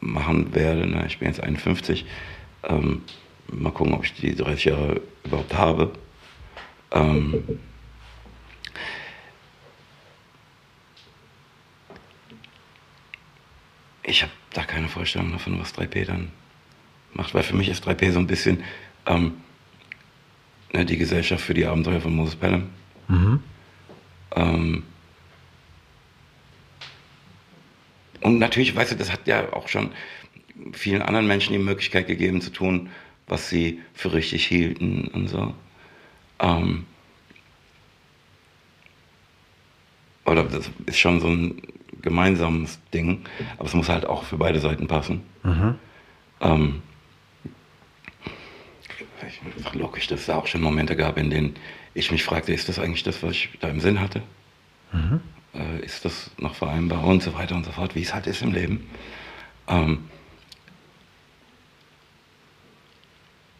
[0.00, 0.86] machen werde.
[0.86, 1.04] Ne?
[1.06, 2.04] Ich bin jetzt 51.
[2.64, 3.02] Ähm,
[3.48, 5.92] mal gucken, ob ich die 30 Jahre überhaupt habe.
[6.92, 7.60] Ähm,
[14.02, 16.30] ich habe da keine Vorstellung davon, was 3P dann
[17.12, 18.62] macht, weil für mich ist 3P so ein bisschen
[19.06, 19.34] ähm,
[20.72, 22.68] ne, die Gesellschaft für die Abenteuer von Moses Pelham.
[24.36, 24.82] Ähm,
[28.20, 29.92] und natürlich, weißt du, das hat ja auch schon
[30.72, 32.90] vielen anderen Menschen die Möglichkeit gegeben zu tun,
[33.26, 35.54] was sie für richtig hielten und so.
[36.40, 36.86] Ähm,
[40.24, 41.62] oder das ist schon so ein
[42.02, 43.24] gemeinsames Ding,
[43.56, 45.22] aber es muss halt auch für beide Seiten passen.
[46.40, 46.82] Ähm,
[49.26, 51.56] ich sag logisch, dass es auch schon Momente gab, in denen
[51.94, 54.22] ich mich fragte, ist das eigentlich das, was ich da im Sinn hatte?
[55.54, 58.42] Äh, ist das noch vereinbar und so weiter und so fort, wie es halt ist
[58.42, 58.90] im Leben.
[59.68, 60.08] Ähm,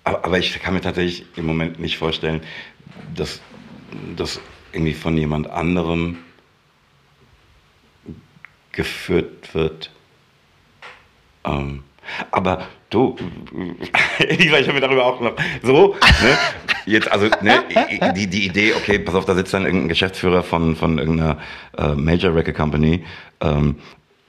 [0.05, 2.43] aber, aber ich kann mir tatsächlich im Moment nicht vorstellen,
[3.15, 3.41] dass
[4.17, 4.41] das
[4.73, 6.19] irgendwie von jemand anderem
[8.73, 9.91] geführt wird.
[11.45, 11.85] Ähm,
[12.31, 13.17] aber du,
[14.19, 16.39] ich habe mir darüber auch noch so, ne,
[16.87, 17.65] jetzt, also, ne,
[18.15, 21.39] die, die Idee, okay, pass auf, da sitzt dann irgendein Geschäftsführer von, von irgendeiner
[21.79, 23.05] äh, Major Record Company
[23.41, 23.77] ähm,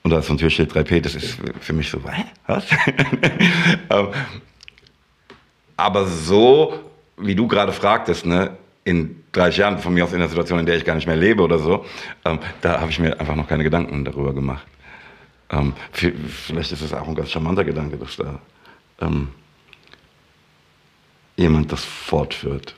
[0.04, 2.66] und da ist so ein Türschild 3P, das ist für mich so, hä, was?
[3.90, 4.08] ähm,
[5.78, 6.80] aber so,
[7.18, 10.66] wie du gerade fragtest, ne, in 30 Jahren, von mir aus in der Situation, in
[10.66, 11.86] der ich gar nicht mehr lebe oder so,
[12.24, 14.66] ähm, da habe ich mir einfach noch keine Gedanken darüber gemacht.
[15.50, 18.40] Ähm, vielleicht ist es auch ein ganz charmanter Gedanke, dass da
[19.02, 19.30] ähm,
[21.36, 22.76] jemand das fortführt.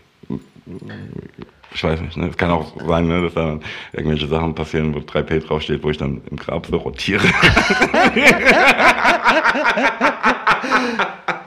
[1.73, 2.29] Ich weiß nicht, ne?
[2.29, 3.59] es kann auch sein, ne, dass da
[3.93, 7.27] irgendwelche Sachen passieren, wo 3P draufsteht, wo ich dann im Grab so rotiere.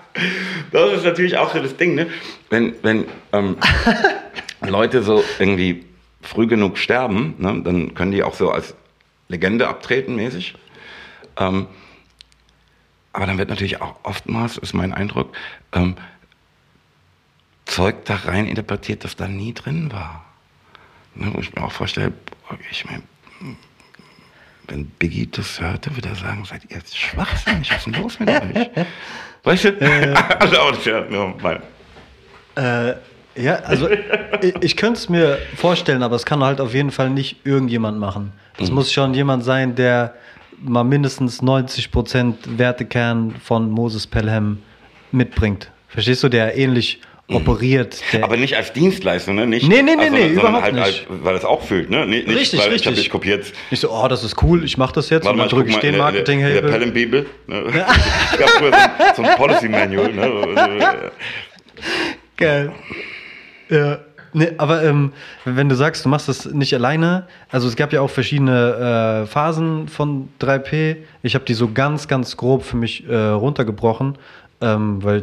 [0.72, 2.08] das ist natürlich auch so das Ding, ne?
[2.48, 3.56] wenn, wenn ähm,
[4.66, 5.84] Leute so irgendwie
[6.22, 8.74] früh genug sterben, ne, dann können die auch so als
[9.28, 10.54] Legende abtreten mäßig.
[11.36, 11.66] Ähm,
[13.12, 15.34] aber dann wird natürlich auch oftmals, ist mein Eindruck,
[15.72, 15.96] ähm,
[17.64, 20.24] Zeug da rein interpretiert, das da nie drin war.
[21.14, 22.12] Ne, wo ich mir auch vorstelle,
[22.70, 23.02] ich meine,
[24.66, 28.20] wenn Biggie das hörte, würde er sagen, seid ihr jetzt schwachsinnig, was ist denn los
[28.20, 28.70] mit euch?
[29.44, 29.68] Weißt du?
[29.80, 30.56] Äh, also.
[32.56, 32.94] Äh,
[33.36, 33.88] ja, also
[34.42, 37.98] ich, ich könnte es mir vorstellen, aber es kann halt auf jeden Fall nicht irgendjemand
[37.98, 38.32] machen.
[38.58, 38.76] Das mhm.
[38.76, 40.14] muss schon jemand sein, der
[40.62, 44.58] mal mindestens 90% Wertekern von Moses Pelham
[45.12, 45.70] mitbringt.
[45.88, 47.00] Verstehst du, der ähnlich.
[47.30, 48.02] Operiert.
[48.20, 49.46] Aber nicht als Dienstleistung, ne?
[49.46, 50.84] Nicht, nee, nee, nee, also, nee überhaupt halt, nicht.
[50.84, 52.06] Halt, weil es auch fühlt, ne?
[52.06, 52.80] Nicht, richtig, weil richtig.
[52.80, 53.52] ich habe dich kopiert.
[53.70, 55.78] Nicht so, oh, das ist cool, ich mache das jetzt Warte und dann drücke ich
[55.78, 57.26] den marketing In der, der Pelham-Bibel.
[57.46, 57.64] Ne?
[58.32, 58.72] es gab früher
[59.16, 60.12] so, so ein Policy-Manual.
[60.12, 61.10] Ne?
[62.36, 62.72] Geil.
[63.68, 63.98] Ja.
[64.32, 65.12] Nee, aber ähm,
[65.44, 69.26] wenn du sagst, du machst das nicht alleine, also es gab ja auch verschiedene äh,
[69.26, 70.98] Phasen von 3P.
[71.22, 74.16] Ich habe die so ganz, ganz grob für mich äh, runtergebrochen,
[74.60, 75.22] ähm, weil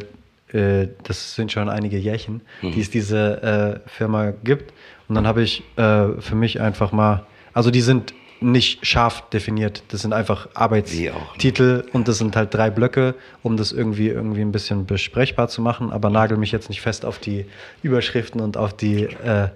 [0.54, 2.72] äh, das sind schon einige Jährchen, mhm.
[2.72, 4.74] die es diese äh, Firma gibt.
[5.08, 9.84] Und dann habe ich äh, für mich einfach mal, also die sind nicht scharf definiert.
[9.88, 14.52] Das sind einfach Arbeitstitel und das sind halt drei Blöcke, um das irgendwie irgendwie ein
[14.52, 15.92] bisschen besprechbar zu machen.
[15.92, 17.46] Aber nagel mich jetzt nicht fest auf die
[17.82, 19.50] Überschriften und auf die äh,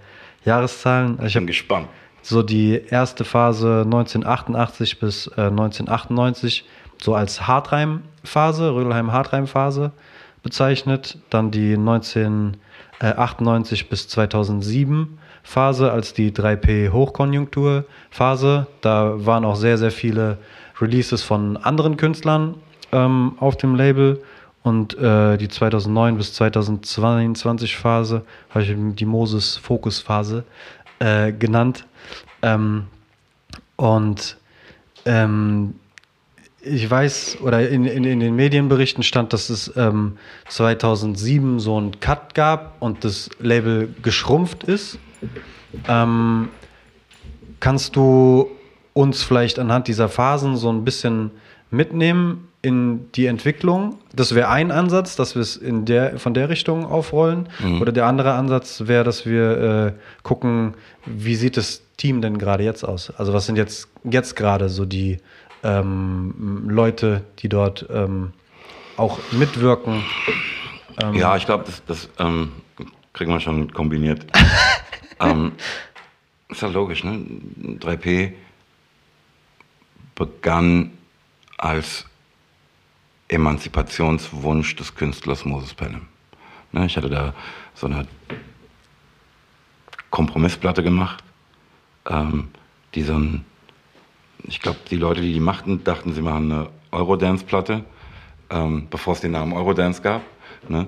[0.45, 1.19] Jahreszahlen.
[1.19, 1.87] Also ich bin gespannt.
[2.23, 6.65] So die erste Phase 1988 bis äh, 1998
[7.01, 9.91] so als Hartreim-Phase, Rödelheim-Hartreim-Phase
[10.43, 11.17] bezeichnet.
[11.29, 18.67] Dann die 1998 bis 2007 Phase als die 3P Hochkonjunktur Phase.
[18.81, 20.37] Da waren auch sehr, sehr viele
[20.79, 22.55] Releases von anderen Künstlern
[22.91, 24.23] ähm, auf dem Label.
[24.63, 30.43] Und äh, die 2009 bis 2022 Phase habe ich die Moses Fokus Phase
[30.99, 31.85] äh, genannt.
[32.43, 32.85] Ähm,
[33.75, 34.37] und
[35.05, 35.73] ähm,
[36.63, 41.99] ich weiß, oder in, in, in, den Medienberichten stand, dass es ähm, 2007 so einen
[41.99, 44.99] Cut gab und das Label geschrumpft ist.
[45.87, 46.49] Ähm,
[47.59, 48.49] kannst du
[48.93, 51.31] uns vielleicht anhand dieser Phasen so ein bisschen
[51.71, 53.97] mitnehmen in die Entwicklung?
[54.13, 57.49] Das wäre ein Ansatz, dass wir es in der, von der Richtung aufrollen.
[57.59, 57.81] Mhm.
[57.81, 62.63] Oder der andere Ansatz wäre, dass wir äh, gucken, wie sieht das Team denn gerade
[62.63, 63.11] jetzt aus?
[63.17, 65.17] Also was sind jetzt, jetzt gerade so die
[65.63, 68.33] ähm, Leute, die dort ähm,
[68.97, 70.03] auch mitwirken?
[71.01, 72.51] Ähm, ja, ich glaube, das, das ähm,
[73.13, 74.25] kriegen wir schon kombiniert.
[75.19, 75.53] ähm,
[76.49, 77.25] ist ja logisch, ne?
[77.79, 78.33] 3P
[80.15, 80.91] begann
[81.57, 82.05] als
[83.27, 86.07] Emanzipationswunsch des Künstlers Moses Pelham.
[86.73, 87.33] Ne, ich hatte da
[87.73, 88.07] so eine
[90.09, 91.23] Kompromissplatte gemacht,
[92.09, 92.49] ähm,
[92.93, 93.45] die so ein,
[94.43, 97.83] ich glaube, die Leute, die die machten, dachten, sie machen eine Eurodance-Platte,
[98.49, 100.21] ähm, bevor es den Namen Eurodance gab.
[100.67, 100.87] Ne?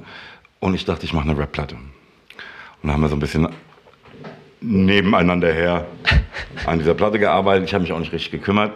[0.59, 1.75] Und ich dachte, ich mache eine Rap-Platte.
[1.75, 3.47] Und da haben wir so ein bisschen
[4.61, 5.85] nebeneinander her
[6.65, 7.67] an dieser Platte gearbeitet.
[7.67, 8.73] Ich habe mich auch nicht richtig gekümmert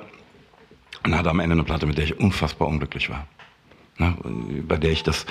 [1.03, 3.25] und hatte am Ende eine Platte, mit der ich unfassbar unglücklich war.
[3.97, 4.15] Ne,
[4.67, 5.25] bei der ich das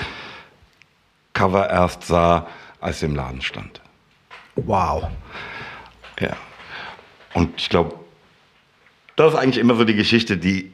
[1.34, 2.46] Cover erst sah,
[2.80, 3.80] als sie im Laden stand.
[4.56, 5.08] Wow.
[6.18, 6.34] Ja.
[7.34, 7.94] Und ich glaube,
[9.16, 10.72] das ist eigentlich immer so die Geschichte, die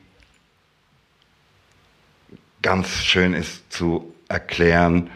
[2.61, 5.11] ganz schön ist zu erklären,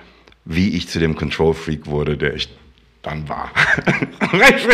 [0.44, 2.48] wie ich zu dem Control Freak wurde, der ich
[3.02, 3.50] dann war.
[4.32, 4.66] ich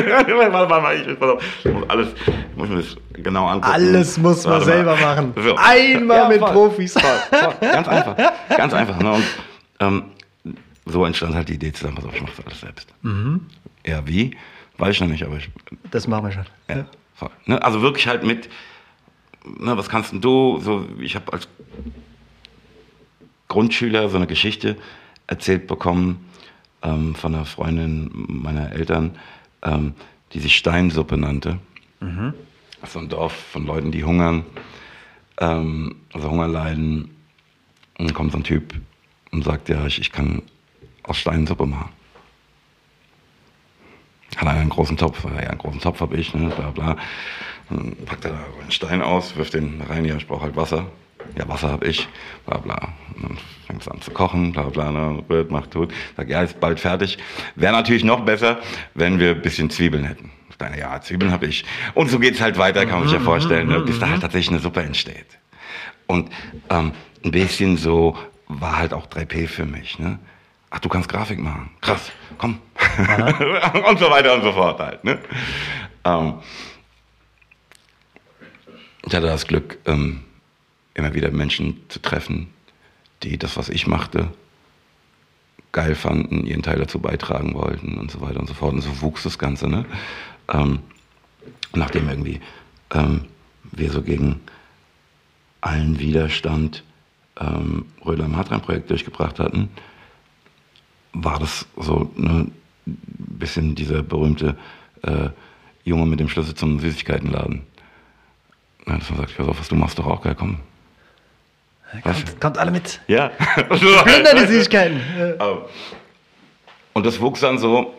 [1.73, 2.09] muss alles,
[2.57, 3.73] muss mir das genau angucken.
[3.73, 5.35] Alles muss man selber machen.
[5.37, 5.55] So.
[5.57, 6.95] Einmal ja, mit voll, Profis.
[6.95, 7.55] Voll, voll.
[7.61, 8.17] Ganz einfach.
[8.57, 8.99] Ganz einfach.
[8.99, 9.13] Ne?
[9.13, 9.25] Und
[9.81, 10.05] ähm,
[10.87, 12.89] so entstand halt die Idee zusammen, pass auf, ich mache das alles selbst.
[13.03, 13.47] Mhm.
[13.87, 14.37] Ja, wie?
[14.79, 15.51] Weiß ich noch nicht, aber ich.
[15.91, 16.47] Das machen wir schon.
[16.69, 16.87] Ja,
[17.23, 17.31] voll.
[17.47, 17.63] Ne?
[17.63, 18.49] Also wirklich halt mit
[19.45, 20.61] ne, was kannst du?
[20.61, 21.49] So, ich habe als
[23.49, 24.77] Grundschüler so eine Geschichte
[25.27, 26.27] erzählt bekommen
[26.83, 29.17] ähm, von einer Freundin meiner Eltern,
[29.63, 29.95] ähm,
[30.33, 31.59] die sich Steinsuppe nannte.
[32.01, 32.35] Mhm.
[32.87, 34.45] So ein Dorf von Leuten, die hungern,
[35.39, 37.11] ähm, also Hunger leiden.
[37.99, 38.75] Und dann kommt so ein Typ
[39.31, 40.43] und sagt, ja, ich, ich kann
[41.05, 41.91] aus Steinsuppe machen.
[44.37, 46.97] Hat einen großen Topf, ja, einen großen Topf habe ich, ne, bla bla.
[47.69, 50.87] Dann packt er da einen Stein aus, wirft den rein, ja, ich brauche halt Wasser.
[51.39, 52.09] Ja, Wasser habe ich,
[52.47, 52.93] bla bla.
[53.15, 55.93] Und dann fängt es an zu kochen, bla bla, ne, rührt, macht, tut.
[56.17, 57.19] Sag, ja, ist bald fertig.
[57.55, 58.59] Wäre natürlich noch besser,
[58.95, 60.31] wenn wir ein bisschen Zwiebeln hätten.
[60.59, 61.65] Deine, ja, Zwiebeln habe ich.
[61.95, 64.51] Und so geht's halt weiter, kann man sich ja vorstellen, ne, bis da halt tatsächlich
[64.51, 65.27] eine Suppe entsteht.
[66.07, 66.31] Und
[66.71, 66.93] ähm,
[67.25, 68.17] ein bisschen so
[68.47, 69.99] war halt auch 3P für mich.
[69.99, 70.19] Ne?
[70.71, 71.71] Ach, du kannst Grafik machen.
[71.81, 72.59] Krass, komm.
[73.89, 75.05] und so weiter und so fort halt.
[75.05, 75.19] Ne?
[76.05, 76.35] Ähm,
[79.05, 80.23] ich hatte das Glück, ähm,
[80.95, 82.53] immer wieder Menschen zu treffen,
[83.23, 84.29] die das, was ich machte,
[85.73, 88.75] geil fanden, ihren Teil dazu beitragen wollten und so weiter und so fort.
[88.75, 89.69] Und so wuchs das Ganze.
[89.69, 89.87] Ne?
[90.53, 90.81] Ähm,
[91.75, 92.41] nachdem irgendwie
[92.93, 93.27] ähm,
[93.71, 94.41] wir so gegen
[95.61, 96.85] allen Widerstand
[97.41, 99.71] ähm, Röder im Hartrein-Projekt durchgebracht hatten,
[101.13, 102.51] war das so ein ne,
[102.87, 104.57] bisschen dieser berühmte
[105.03, 105.29] äh,
[105.85, 107.63] Junge mit dem Schlüssel zum Süßigkeitenladen.
[108.87, 110.59] Ja, dass man sagt, pass auf, was du machst doch auch geil, komm.
[112.03, 113.01] Kommt, kommt alle mit.
[113.07, 113.29] Ja.
[113.69, 115.01] Blinder die Süßigkeiten.
[116.95, 117.95] Und das wuchs dann so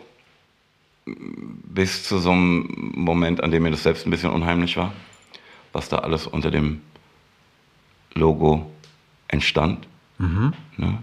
[1.06, 4.92] bis zu so einem Moment, an dem mir das selbst ein bisschen unheimlich war,
[5.72, 6.80] was da alles unter dem
[8.14, 8.70] Logo
[9.28, 9.86] entstand.
[10.18, 10.52] Mhm.
[10.76, 10.98] Ne?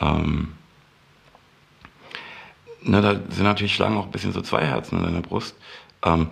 [0.00, 0.48] Ähm,
[2.82, 5.56] ne, da sind natürlich schlagen auch ein bisschen so zwei Herzen in deiner Brust.
[6.04, 6.28] Ähm,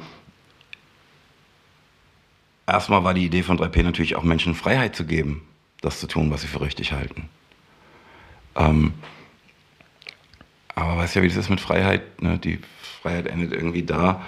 [2.66, 5.46] erstmal war die Idee von 3P natürlich auch Menschen Freiheit zu geben,
[5.80, 7.28] das zu tun, was sie für richtig halten.
[8.56, 8.94] Ähm,
[10.74, 12.22] aber weißt ja, wie das ist mit Freiheit.
[12.22, 12.38] Ne?
[12.38, 12.58] Die
[13.02, 14.22] Freiheit endet irgendwie da.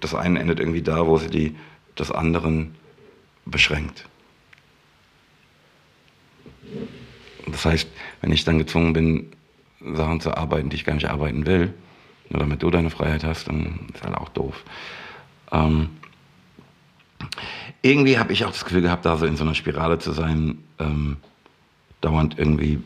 [0.00, 1.56] Das eine endet irgendwie da, wo sie die
[1.98, 2.74] des anderen
[3.44, 4.08] beschränkt.
[7.46, 7.88] Das heißt,
[8.20, 9.32] wenn ich dann gezwungen bin,
[9.94, 11.74] Sachen zu arbeiten, die ich gar nicht arbeiten will,
[12.28, 14.64] nur damit du deine Freiheit hast, dann ist halt auch doof.
[15.50, 15.90] Ähm,
[17.82, 20.58] irgendwie habe ich auch das Gefühl gehabt, da so in so einer Spirale zu sein,
[20.78, 21.16] ähm,
[22.00, 22.82] dauernd irgendwie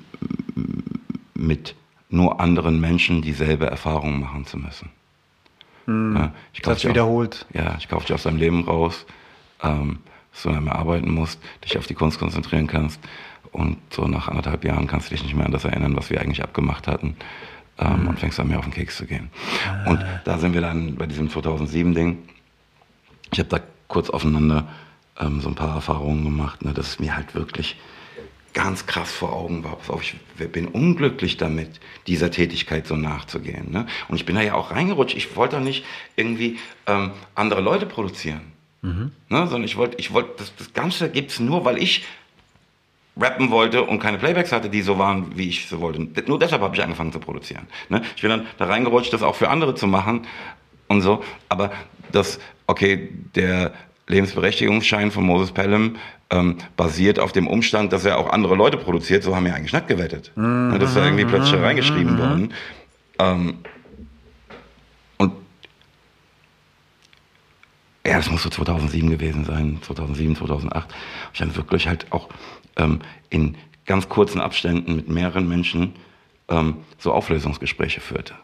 [1.35, 1.74] mit
[2.09, 4.90] nur anderen Menschen dieselbe Erfahrung machen zu müssen.
[5.87, 7.46] Hm, ja, ich das wiederholt.
[7.48, 9.06] Aus, ja, ich kaufe dich aus deinem Leben raus,
[9.62, 9.98] ähm,
[10.32, 13.00] dass du mehr arbeiten musst, dich auf die Kunst konzentrieren kannst
[13.56, 16.20] und so nach anderthalb Jahren kannst du dich nicht mehr an das erinnern, was wir
[16.20, 17.16] eigentlich abgemacht hatten.
[17.78, 18.08] Ähm, mhm.
[18.08, 19.30] Und fängst an, mir auf den Keks zu gehen.
[19.68, 19.90] Ah.
[19.90, 22.18] Und da sind wir dann bei diesem 2007-Ding.
[23.32, 24.68] Ich habe da kurz aufeinander
[25.18, 27.76] ähm, so ein paar Erfahrungen gemacht, ne, dass es mir halt wirklich
[28.54, 29.76] ganz krass vor Augen war.
[29.76, 30.14] Pass auf, ich
[30.50, 33.70] bin unglücklich damit, dieser Tätigkeit so nachzugehen.
[33.70, 33.86] Ne?
[34.08, 35.14] Und ich bin da ja auch reingerutscht.
[35.14, 35.84] Ich wollte doch nicht
[36.16, 38.40] irgendwie ähm, andere Leute produzieren.
[38.80, 39.12] Mhm.
[39.28, 39.46] Ne?
[39.46, 42.06] Sondern ich wollte, ich wollte, das, das Ganze gibt es nur, weil ich
[43.16, 46.07] rappen wollte und keine Playbacks hatte, die so waren, wie ich so wollte.
[46.26, 47.66] Nur deshalb habe ich angefangen zu produzieren.
[47.88, 48.02] Ne?
[48.14, 50.26] Ich bin dann da reingerutscht, das auch für andere zu machen
[50.88, 51.22] und so.
[51.48, 51.72] Aber
[52.12, 53.72] das, okay, der
[54.07, 55.96] Lebensberechtigungsschein von Moses Pelham
[56.31, 59.22] ähm, basiert auf dem Umstand, dass er auch andere Leute produziert.
[59.22, 60.33] So haben wir eigentlich nicht gewettet.
[60.37, 60.76] Mhm.
[60.79, 62.18] Das ist ja irgendwie plötzlich reingeschrieben mhm.
[62.18, 62.52] worden.
[63.18, 63.55] Ähm,
[65.16, 65.33] und
[68.07, 70.94] ja, das muss so 2007 gewesen sein, 2007, 2008.
[71.33, 72.29] Ich dann wirklich halt auch
[72.76, 75.94] ähm, in ganz kurzen Abständen mit mehreren Menschen
[76.48, 78.34] ähm, so Auflösungsgespräche führte.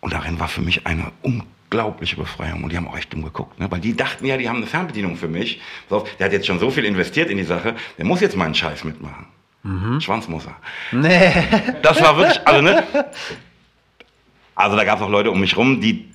[0.00, 2.64] Und darin war für mich eine unglaubliche Befreiung.
[2.64, 3.70] Und die haben auch echt dumm geguckt, ne?
[3.70, 5.60] weil die dachten ja, die haben eine Fernbedienung für mich.
[5.88, 8.54] So, der hat jetzt schon so viel investiert in die Sache, der muss jetzt meinen
[8.54, 9.26] Scheiß mitmachen.
[9.62, 10.00] Mhm.
[10.00, 10.56] Schwanzmusser.
[10.90, 11.32] Nee.
[11.82, 12.84] Das war wirklich, also, ne?
[14.54, 16.08] Also da gab es auch Leute um mich rum, die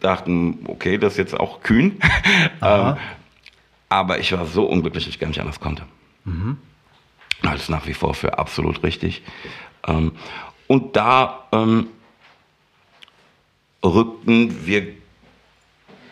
[0.00, 1.98] dachten, okay, das ist jetzt auch kühn.
[2.62, 2.96] ähm,
[3.88, 5.84] aber ich war so unglücklich, dass ich gar nicht anders konnte.
[6.28, 6.58] Mhm.
[7.42, 9.22] Halte es nach wie vor für absolut richtig.
[9.86, 10.12] Ähm,
[10.66, 11.88] und da ähm,
[13.84, 14.88] rückten wir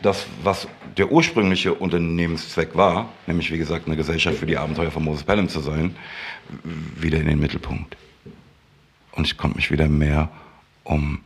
[0.02, 5.04] das, was der ursprüngliche Unternehmenszweck war, nämlich wie gesagt eine Gesellschaft für die Abenteuer von
[5.04, 5.96] Moses Pelham zu sein,
[6.96, 7.96] wieder in den Mittelpunkt.
[9.12, 10.30] Und ich konnte mich wieder mehr
[10.84, 11.20] um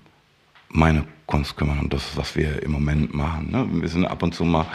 [0.69, 3.51] meine Kunst kümmern und das, was wir im Moment machen.
[3.51, 3.69] Ne?
[3.83, 4.67] Wir sind ab und zu mal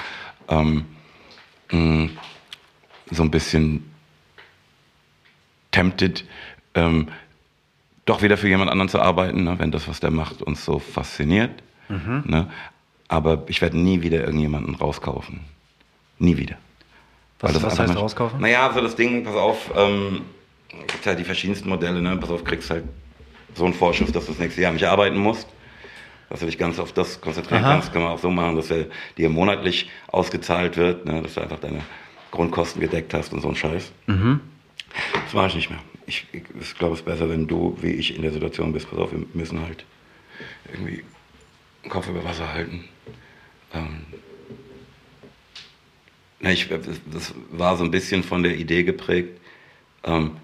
[0.48, 0.86] ähm,
[3.12, 3.95] so ein bisschen
[5.76, 6.24] tempted,
[6.74, 7.10] ähm,
[8.06, 10.80] doch wieder für jemand anderen zu arbeiten, ne, wenn das, was der macht, uns so
[10.80, 11.52] fasziniert.
[11.90, 12.24] Mhm.
[12.26, 12.48] Ne?
[13.08, 15.42] Aber ich werde nie wieder irgendjemanden rauskaufen.
[16.18, 16.56] Nie wieder.
[17.40, 18.40] Was, was heißt rauskaufen?
[18.40, 20.22] Naja, so das Ding, pass auf, ähm,
[20.70, 22.16] gibt halt die verschiedensten Modelle, ne?
[22.16, 22.86] Pass auf, kriegst halt
[23.54, 25.48] so einen Vorschuss, dass du das nächste Jahr nicht arbeiten musst.
[26.30, 27.74] Dass du dich ganz auf das konzentrieren Aha.
[27.74, 28.86] kannst, kann man auch so machen, dass er
[29.18, 31.22] dir monatlich ausgezahlt wird, ne?
[31.22, 31.82] dass du einfach deine
[32.32, 33.92] Grundkosten gedeckt hast und so ein Scheiß.
[34.08, 34.40] Mhm.
[35.26, 35.80] Das mache ich nicht mehr.
[36.08, 38.90] Ich, ich, ich glaube, es ist besser, wenn du, wie ich, in der Situation bist.
[38.90, 39.86] Pass auf, wir müssen halt
[40.72, 41.04] irgendwie
[41.84, 42.86] den Kopf über Wasser halten.
[43.74, 44.06] Ähm,
[46.40, 49.40] na, ich, das, war so ein bisschen von der Idee geprägt.
[50.04, 50.38] Ähm,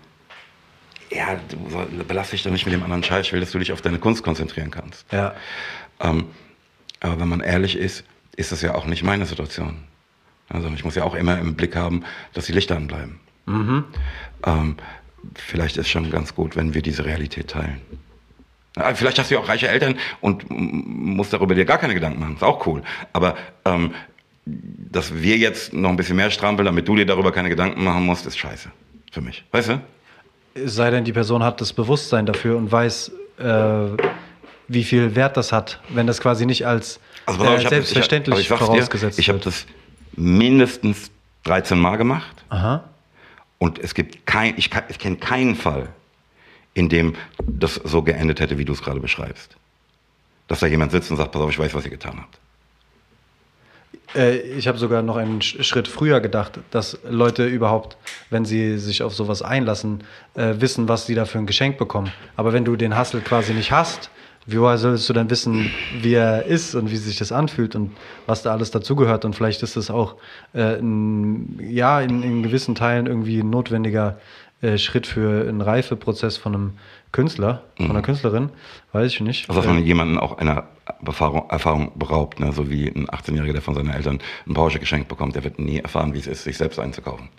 [1.11, 3.27] ja, du belass dich doch nicht mit dem anderen Scheiß.
[3.27, 5.05] Ich will, dass du dich auf deine Kunst konzentrieren kannst.
[5.11, 5.35] Ja.
[5.99, 6.27] Ähm,
[7.01, 9.83] aber wenn man ehrlich ist, ist das ja auch nicht meine Situation.
[10.47, 13.19] Also ich muss ja auch immer im Blick haben, dass die Lichter anbleiben.
[14.45, 14.77] Ähm,
[15.35, 17.81] vielleicht ist schon ganz gut, wenn wir diese Realität teilen.
[18.77, 22.19] Ja, vielleicht hast du ja auch reiche Eltern und musst darüber dir gar keine Gedanken
[22.19, 22.35] machen.
[22.35, 22.81] Ist auch cool.
[23.13, 23.35] Aber
[23.65, 23.93] ähm,
[24.45, 28.05] dass wir jetzt noch ein bisschen mehr strampeln, damit du dir darüber keine Gedanken machen
[28.05, 28.71] musst, ist scheiße.
[29.11, 29.43] Für mich.
[29.51, 29.81] Weißt du?
[30.53, 33.43] Es sei denn, die Person hat das Bewusstsein dafür und weiß, äh,
[34.69, 37.69] wie viel Wert das hat, wenn das quasi nicht als Also äh, ich hab das-
[37.69, 39.47] selbstverständlich ich hab, aber ich vorausgesetzt dir, ich habe wird.
[39.47, 39.65] das
[40.15, 41.11] mindestens
[41.43, 42.43] 13 Mal gemacht.
[42.49, 42.85] Aha.
[43.61, 45.89] Und es gibt kein, ich, ich kenne keinen Fall,
[46.73, 47.13] in dem
[47.45, 49.55] das so geendet hätte, wie du es gerade beschreibst.
[50.47, 52.39] Dass da jemand sitzt und sagt, pass auf, ich weiß, was ihr getan habt.
[54.15, 57.97] Äh, ich habe sogar noch einen Sch- Schritt früher gedacht, dass Leute überhaupt,
[58.31, 62.11] wenn sie sich auf sowas einlassen, äh, wissen, was sie da für ein Geschenk bekommen.
[62.37, 64.09] Aber wenn du den Hustle quasi nicht hast,
[64.45, 65.71] woher sollst du dann wissen,
[66.01, 67.91] wie er ist und wie sich das anfühlt und
[68.25, 69.25] was da alles dazugehört?
[69.25, 70.15] Und vielleicht ist das auch
[70.53, 74.19] äh, ein, ja in, in gewissen Teilen irgendwie ein notwendiger
[74.61, 76.71] äh, Schritt für einen Reifeprozess von einem
[77.11, 78.49] Künstler, von einer Künstlerin,
[78.93, 79.49] weiß ich nicht.
[79.49, 80.65] Also, dass man jemanden auch einer
[81.05, 82.53] Erfahrung, Erfahrung beraubt, ne?
[82.53, 85.79] so wie ein 18-Jähriger, der von seinen Eltern ein Porsche geschenkt bekommt, der wird nie
[85.79, 87.29] erfahren, wie es ist, sich selbst einzukaufen.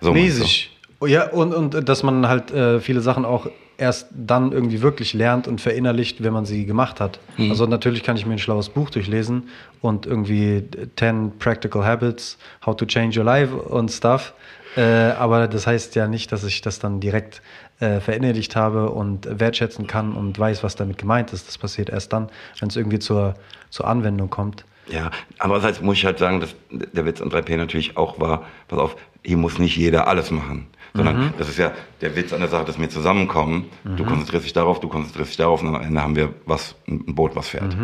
[0.00, 0.12] So?
[0.12, 0.78] Mäßig.
[1.06, 3.48] Ja, und, und dass man halt äh, viele Sachen auch
[3.80, 7.18] erst dann irgendwie wirklich lernt und verinnerlicht, wenn man sie gemacht hat.
[7.38, 7.50] Mhm.
[7.50, 9.48] Also natürlich kann ich mir ein schlaues Buch durchlesen
[9.80, 10.64] und irgendwie
[10.96, 14.34] 10 Practical Habits, How to Change Your Life und Stuff.
[14.76, 17.42] Äh, aber das heißt ja nicht, dass ich das dann direkt
[17.80, 21.48] äh, verinnerlicht habe und wertschätzen kann und weiß, was damit gemeint ist.
[21.48, 22.28] Das passiert erst dann,
[22.60, 23.34] wenn es irgendwie zur,
[23.70, 24.64] zur Anwendung kommt.
[24.88, 28.78] Ja, andererseits muss ich halt sagen, dass der Witz an 3P natürlich auch war, pass
[28.78, 30.66] auf, hier muss nicht jeder alles machen.
[30.94, 33.66] Sondern das ist ja der Witz an der Sache, dass wir zusammenkommen.
[33.96, 37.14] Du konzentrierst dich darauf, du konzentrierst dich darauf und am Ende haben wir was, ein
[37.14, 37.76] Boot, was fährt.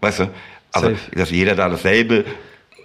[0.00, 0.30] Weißt du?
[0.72, 1.16] Also, Safe.
[1.16, 2.24] dass jeder da dasselbe,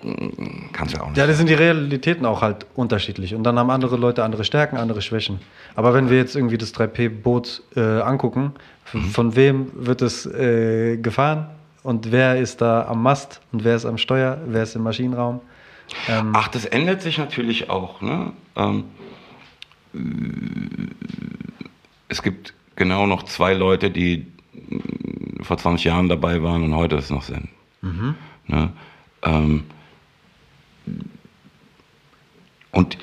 [0.02, 1.18] mm, kannst du ja auch nicht.
[1.18, 3.36] Ja, da sind die Realitäten auch halt unterschiedlich.
[3.36, 5.40] Und dann haben andere Leute andere Stärken, andere Schwächen.
[5.76, 8.54] Aber wenn wir jetzt irgendwie das 3P-Boot äh, angucken,
[8.94, 9.04] Mhm.
[9.12, 11.48] von wem wird es äh, gefahren?
[11.82, 13.40] Und wer ist da am Mast?
[13.54, 14.38] Und wer ist am Steuer?
[14.48, 15.40] Wer ist im Maschinenraum?
[16.08, 18.02] Ähm, Ach, das ändert sich natürlich auch.
[18.02, 18.34] Ne?
[18.56, 18.86] Ähm,
[22.08, 26.96] es gibt genau noch zwei Leute, die mm, vor 20 Jahren dabei waren und heute
[26.96, 27.50] es noch sind.
[28.48, 28.72] Ne?
[29.24, 29.64] Ähm,
[32.72, 32.98] und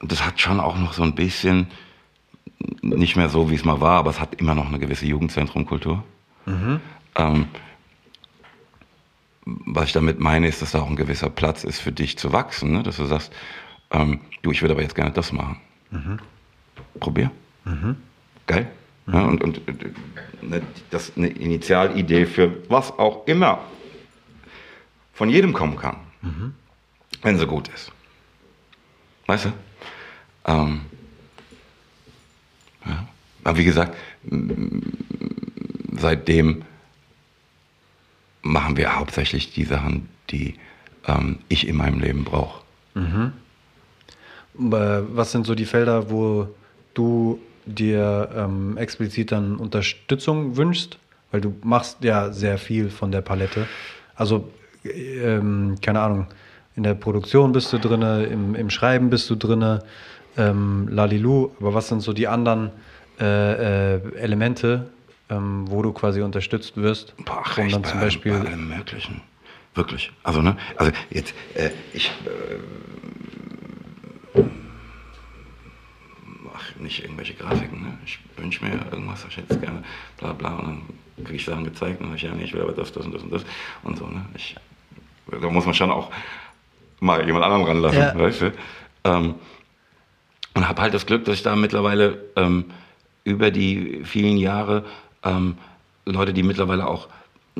[0.00, 1.66] das hat schon auch noch so ein bisschen,
[2.80, 6.04] nicht mehr so, wie es mal war, aber es hat immer noch eine gewisse Jugendzentrumkultur.
[7.16, 7.48] Ähm,
[9.66, 12.32] was ich damit meine, ist, dass da auch ein gewisser Platz ist für dich zu
[12.32, 12.82] wachsen, ne?
[12.82, 13.32] dass du sagst,
[13.90, 15.60] ähm, du, ich würde aber jetzt gerne das machen.
[17.00, 17.30] Probier.
[18.46, 18.70] Geil.
[19.12, 19.72] Ja, und und äh,
[20.42, 23.60] ne, das ist eine Initialidee für was auch immer
[25.12, 25.96] von jedem kommen kann,
[27.22, 27.92] wenn sie gut ist.
[29.26, 29.52] Weißt du?
[30.46, 30.80] Ähm,
[32.86, 33.08] ja.
[33.44, 33.96] Aber wie gesagt,
[35.92, 36.62] seitdem
[38.42, 40.54] machen wir hauptsächlich die Sachen, die
[41.06, 42.62] ähm, ich in meinem Leben brauche.
[44.72, 46.48] äh, was sind so die Felder, wo
[46.94, 50.98] du dir ähm, explizit dann Unterstützung wünschst?
[51.30, 53.68] Weil du machst ja sehr viel von der Palette.
[54.16, 54.50] Also,
[54.84, 56.26] ähm, keine Ahnung,
[56.74, 59.84] in der Produktion bist du drinne, im, im Schreiben bist du drinne,
[60.36, 61.50] ähm, Lalilu.
[61.60, 62.70] Aber was sind so die anderen
[63.20, 64.90] äh, äh, Elemente,
[65.30, 67.14] ähm, wo du quasi unterstützt wirst?
[67.24, 68.32] Boah, um recht dann bei, zum allem- Beispiel.
[68.38, 69.20] bei allem Möglichen.
[69.74, 70.10] Wirklich.
[70.24, 70.56] Also, ne?
[70.76, 74.40] Also, jetzt, äh, ich äh,
[76.24, 77.98] mach nicht irgendwelche Grafiken, ne?
[78.04, 79.82] Ich wünsche mir irgendwas, ich hätte es gerne,
[80.18, 80.82] bla bla, und dann
[81.24, 83.14] kriege ich Sachen gezeigt und dann ich, ja, nee, ich will aber das, das und
[83.14, 83.44] das und das
[83.82, 84.24] und so, ne?
[84.36, 84.56] Ich,
[85.30, 86.10] da muss man schon auch
[87.00, 88.18] mal jemand anderen ranlassen, Ja.
[88.18, 88.52] weißt du?
[89.04, 89.34] Ähm,
[90.54, 92.64] und habe halt das Glück, dass ich da mittlerweile ähm,
[93.24, 94.84] über die vielen Jahre
[95.24, 95.56] ähm,
[96.06, 97.08] Leute, die mittlerweile auch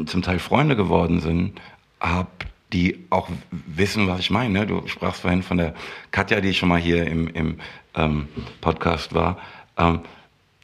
[0.07, 1.61] zum Teil Freunde geworden sind,
[2.01, 2.29] habe,
[2.73, 4.61] die auch wissen, was ich meine.
[4.61, 4.67] Ne?
[4.67, 5.75] Du sprachst vorhin von der
[6.11, 7.59] Katja, die schon mal hier im, im
[7.95, 8.29] ähm,
[8.61, 9.39] Podcast war.
[9.77, 10.01] Ähm,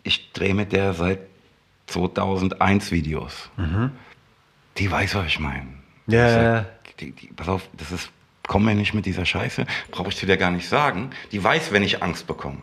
[0.05, 1.19] ich drehe mit der seit
[1.87, 3.51] 2001 Videos.
[4.79, 5.67] Die weiß, was ich meine.
[6.07, 6.67] Ja, ist- ja, ja.
[7.01, 8.11] Die, die, pass auf, das ist,
[8.47, 11.11] komm mir nicht mit dieser Scheiße, brauche ich zu dir gar nicht sagen.
[11.33, 12.59] Die weiß, wenn ich Angst bekomme.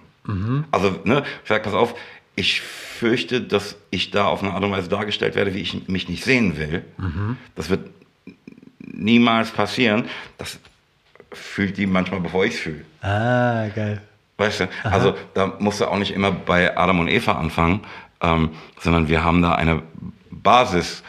[0.72, 1.94] Also, ne, ich sag, pass auf,
[2.36, 6.10] ich fürchte, dass ich da auf eine Art und Weise dargestellt werde, wie ich mich
[6.10, 6.84] nicht sehen will.
[7.56, 7.90] Das wird
[8.80, 10.06] niemals passieren.
[10.38, 10.60] Das
[11.32, 12.86] fühlt die manchmal, bevor ich es fühle.
[13.02, 14.02] Ah, geil.
[14.38, 14.70] Weißt du?
[14.84, 17.82] Also da musst du auch nicht immer bei Adam und Eva anfangen,
[18.22, 19.84] ähm, sondern wir haben da eine
[20.32, 21.04] Basis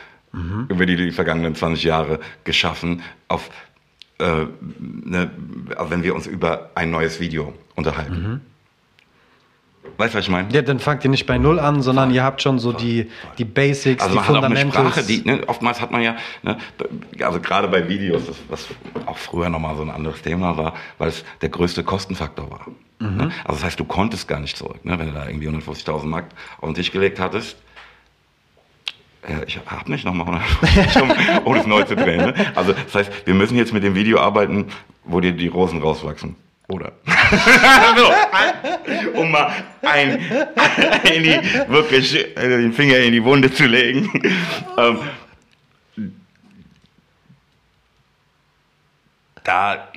[0.69, 3.51] über die, die vergangenen 20 Jahre geschaffen, auf,
[4.19, 4.47] äh,
[4.81, 5.31] ne,
[5.77, 8.41] also wenn wir uns über ein neues Video unterhalten.
[9.97, 10.53] Weißt du, was ich meine?
[10.53, 13.45] Ja, dann fangt ihr nicht bei Null an, sondern ihr habt schon so die, die
[13.45, 14.93] Basics, Also die man hat auch eine Fundamentals.
[14.95, 16.59] Sprache, die, ne, oftmals hat man ja, ne,
[17.21, 18.67] also gerade bei Videos, das, was
[19.07, 22.67] auch früher nochmal so ein anderes Thema war, weil es der größte Kostenfaktor war.
[22.99, 23.17] Mhm.
[23.17, 23.23] Ne?
[23.45, 26.27] Also das heißt, du konntest gar nicht zurück, ne, wenn du da irgendwie 150.000 Mark
[26.61, 27.57] auf den Tisch gelegt hattest.
[29.29, 31.13] Ja, ich habe nicht nochmal 150, um,
[31.45, 32.19] um es neu zu drehen.
[32.19, 32.35] Ne?
[32.55, 34.67] Also das heißt, wir müssen jetzt mit dem Video arbeiten,
[35.05, 36.37] wo dir die Rosen rauswachsen.
[36.69, 36.93] Oder?
[37.97, 39.53] so, um mal
[39.83, 40.19] ein,
[41.13, 41.39] in die,
[41.69, 44.11] wirklich äh, den Finger in die Wunde zu legen.
[44.79, 44.99] ähm,
[49.45, 49.89] da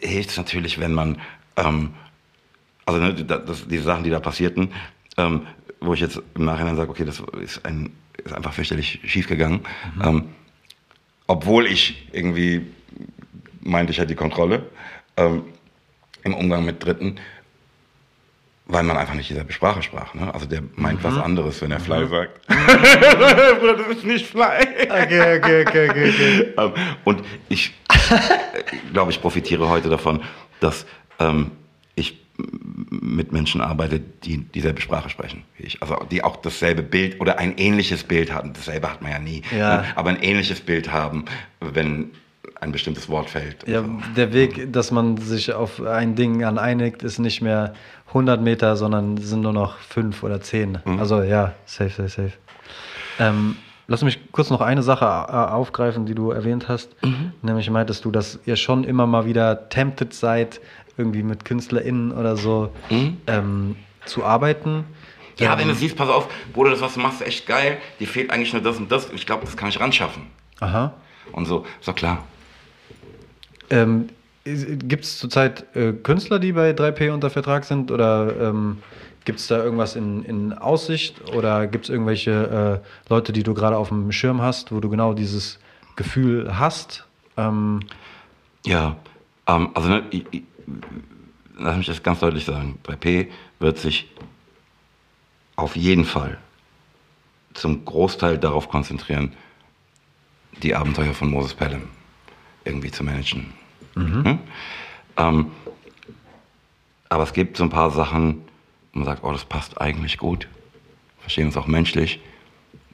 [0.00, 1.20] hilft es natürlich, wenn man,
[1.56, 1.90] ähm,
[2.86, 4.72] also ne, da- das, diese Sachen, die da passierten,
[5.18, 5.46] ähm,
[5.80, 7.90] wo ich jetzt im Nachhinein sage, okay, das ist, ein,
[8.24, 9.60] ist einfach fürchterlich schiefgegangen.
[10.02, 10.30] Ähm,
[11.26, 12.66] obwohl ich irgendwie
[13.60, 14.64] meinte, ich hätte die Kontrolle
[15.18, 15.42] ähm,
[16.24, 17.16] im Umgang mit Dritten,
[18.66, 20.14] weil man einfach nicht dieselbe Sprache sprach.
[20.14, 20.32] Ne?
[20.32, 22.46] Also der meint was anderes, wenn er Fly sagt.
[23.60, 24.62] Bruder, das ist nicht Fly.
[24.84, 26.54] Okay, okay, okay, okay, okay.
[26.58, 26.72] Ähm,
[27.04, 27.72] und ich
[28.92, 30.22] glaube, ich profitiere heute davon,
[30.60, 30.86] dass
[31.18, 31.52] ähm,
[31.94, 32.18] ich
[32.90, 35.82] mit Menschen arbeite, die dieselbe Sprache sprechen wie ich.
[35.82, 38.52] Also die auch dasselbe Bild oder ein ähnliches Bild hatten.
[38.52, 39.42] Dasselbe hat man ja nie.
[39.50, 39.78] Ja.
[39.78, 39.84] Ne?
[39.96, 41.24] Aber ein ähnliches Bild haben,
[41.60, 42.10] wenn
[42.60, 43.66] ein bestimmtes Wort fällt.
[43.68, 43.88] Ja, so.
[44.16, 47.74] der Weg, dass man sich auf ein Ding an einigt, ist nicht mehr
[48.08, 50.78] 100 Meter, sondern sind nur noch 5 oder 10.
[50.84, 50.98] Mhm.
[50.98, 52.32] Also ja, safe, safe, safe.
[53.18, 56.90] Ähm, lass mich kurz noch eine Sache äh, aufgreifen, die du erwähnt hast.
[57.02, 57.32] Mhm.
[57.42, 60.60] Nämlich meintest du, dass ihr schon immer mal wieder tempted seid,
[60.96, 62.70] irgendwie mit KünstlerInnen oder so
[63.26, 64.76] ähm, zu arbeiten.
[64.78, 64.84] Mhm.
[65.38, 67.78] Ja, Ähm, wenn du siehst, pass auf, Bruder, das, was du machst, ist echt geil.
[68.00, 69.10] Die fehlt eigentlich nur das und das.
[69.12, 70.22] Ich glaube, das kann ich ran schaffen.
[70.60, 70.94] Aha.
[71.32, 72.24] Und so, doch klar.
[73.70, 74.08] Ähm,
[74.44, 77.90] gibt es zurzeit äh, Künstler, die bei 3P unter Vertrag sind?
[77.90, 78.78] Oder ähm,
[79.24, 81.32] gibt es da irgendwas in, in Aussicht?
[81.34, 84.88] Oder gibt es irgendwelche äh, Leute, die du gerade auf dem Schirm hast, wo du
[84.88, 85.58] genau dieses
[85.96, 87.06] Gefühl hast?
[87.36, 87.80] Ähm,
[88.64, 88.96] Ja,
[89.46, 90.42] ähm, also ne, ich, ich,
[91.58, 92.78] lass mich das ganz deutlich sagen.
[92.86, 94.10] 3P wird sich
[95.56, 96.38] auf jeden Fall
[97.52, 99.32] zum Großteil darauf konzentrieren,
[100.62, 101.82] die Abenteuer von Moses Pelham
[102.68, 103.52] irgendwie zu managen.
[103.94, 104.38] Hm?
[105.16, 105.50] Ähm,
[107.08, 108.42] aber es gibt so ein paar Sachen,
[108.92, 110.48] wo man sagt, oh, das passt eigentlich gut,
[111.20, 112.20] verstehen uns auch menschlich,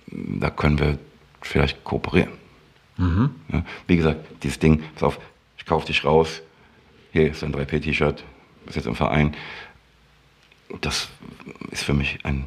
[0.07, 0.99] da können wir
[1.43, 2.33] vielleicht kooperieren.
[3.53, 5.18] Ja, wie gesagt, dieses Ding, pass auf,
[5.59, 6.43] ich kaufe dich raus,
[7.12, 8.25] hier ist ein 3P-T-Shirt,
[8.64, 9.35] bist jetzt im Verein.
[10.81, 11.09] Das
[11.70, 12.47] ist für mich ein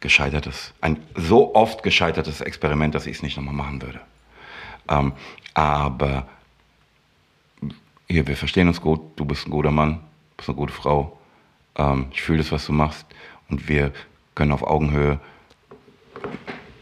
[0.00, 4.00] gescheitertes, ein so oft gescheitertes Experiment, dass ich es nicht nochmal machen würde.
[4.88, 5.12] Ähm,
[5.54, 6.26] aber
[8.08, 10.00] hier, wir verstehen uns gut, du bist ein guter Mann,
[10.36, 11.18] bist eine gute Frau.
[11.76, 13.06] Ähm, ich fühle das, was du machst
[13.50, 13.92] und wir
[14.34, 15.20] können auf Augenhöhe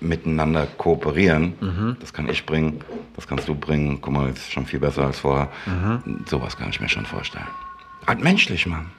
[0.01, 1.55] miteinander kooperieren.
[2.01, 2.81] Das kann ich bringen,
[3.17, 3.99] das kannst du bringen.
[4.01, 5.49] Guck mal, jetzt ist schon viel besser als vorher.
[6.27, 7.47] Sowas kann ich mir schon vorstellen.
[8.07, 8.91] Halt menschlich, Mann.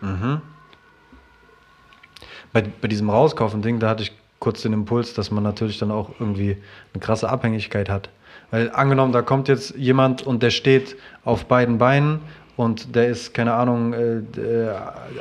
[2.52, 6.12] bei, bei diesem Rauskaufen-Ding, da hatte ich kurz den Impuls, dass man natürlich dann auch
[6.20, 6.58] irgendwie
[6.94, 8.10] eine krasse Abhängigkeit hat.
[8.52, 10.96] Weil angenommen, da kommt jetzt jemand und der steht
[11.26, 12.22] auf beiden Beinen
[12.56, 14.74] und der ist, keine Ahnung, äh, äh,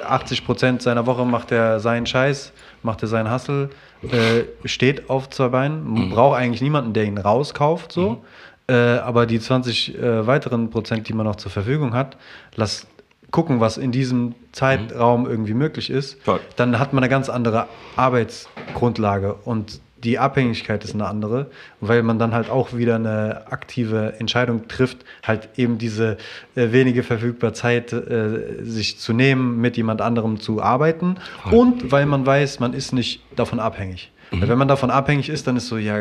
[0.04, 2.52] 80 Prozent seiner Woche macht er seinen Scheiß,
[2.82, 3.70] macht er seinen Hustle,
[4.02, 8.24] äh, steht auf zwei Beinen, braucht eigentlich niemanden, der ihn rauskauft, so.
[8.68, 12.16] Äh, aber die 20 äh, weiteren Prozent, die man noch zur Verfügung hat,
[12.56, 12.86] lass
[13.30, 16.40] gucken, was in diesem Zeitraum irgendwie möglich ist, Voll.
[16.56, 17.66] dann hat man eine ganz andere
[17.96, 24.14] Arbeitsgrundlage und die Abhängigkeit ist eine andere, weil man dann halt auch wieder eine aktive
[24.18, 26.18] Entscheidung trifft, halt eben diese
[26.54, 31.16] äh, wenige verfügbare Zeit äh, sich zu nehmen, mit jemand anderem zu arbeiten
[31.50, 34.10] und weil man weiß, man ist nicht davon abhängig.
[34.32, 36.00] Weil wenn man davon abhängig ist, dann ist so, ja,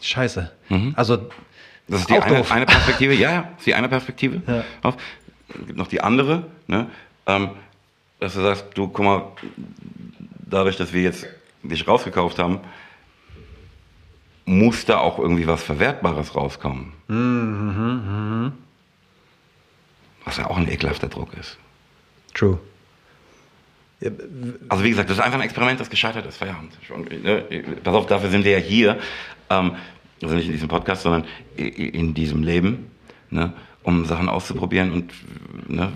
[0.00, 0.50] scheiße.
[0.94, 1.18] Also
[1.86, 4.42] Das ist die eine, eine Perspektive, ja, ja, ist die eine Perspektive.
[4.46, 4.64] Ja.
[4.82, 4.96] Auf.
[5.48, 6.86] Es gibt noch die andere, ne?
[7.26, 7.50] ähm,
[8.20, 9.22] dass du sagst, du, guck mal,
[10.50, 11.26] dadurch, dass wir jetzt
[11.62, 12.60] dich rausgekauft haben,
[14.48, 16.92] muss da auch irgendwie was Verwertbares rauskommen.
[17.08, 18.52] Mhm,
[20.24, 21.58] Was ja auch ein ekelhafter Druck ist.
[22.34, 22.58] True.
[24.68, 26.38] Also wie gesagt, das ist einfach ein Experiment, das gescheitert ist.
[26.38, 26.72] Feierabend.
[26.86, 27.44] Schon, ne?
[27.82, 28.98] Pass auf, dafür sind wir ja hier.
[29.50, 29.72] Ähm,
[30.22, 31.24] also nicht in diesem Podcast, sondern
[31.56, 32.90] in diesem Leben,
[33.30, 33.52] ne?
[33.82, 34.92] um Sachen auszuprobieren.
[34.92, 35.12] Und
[35.68, 35.92] ne?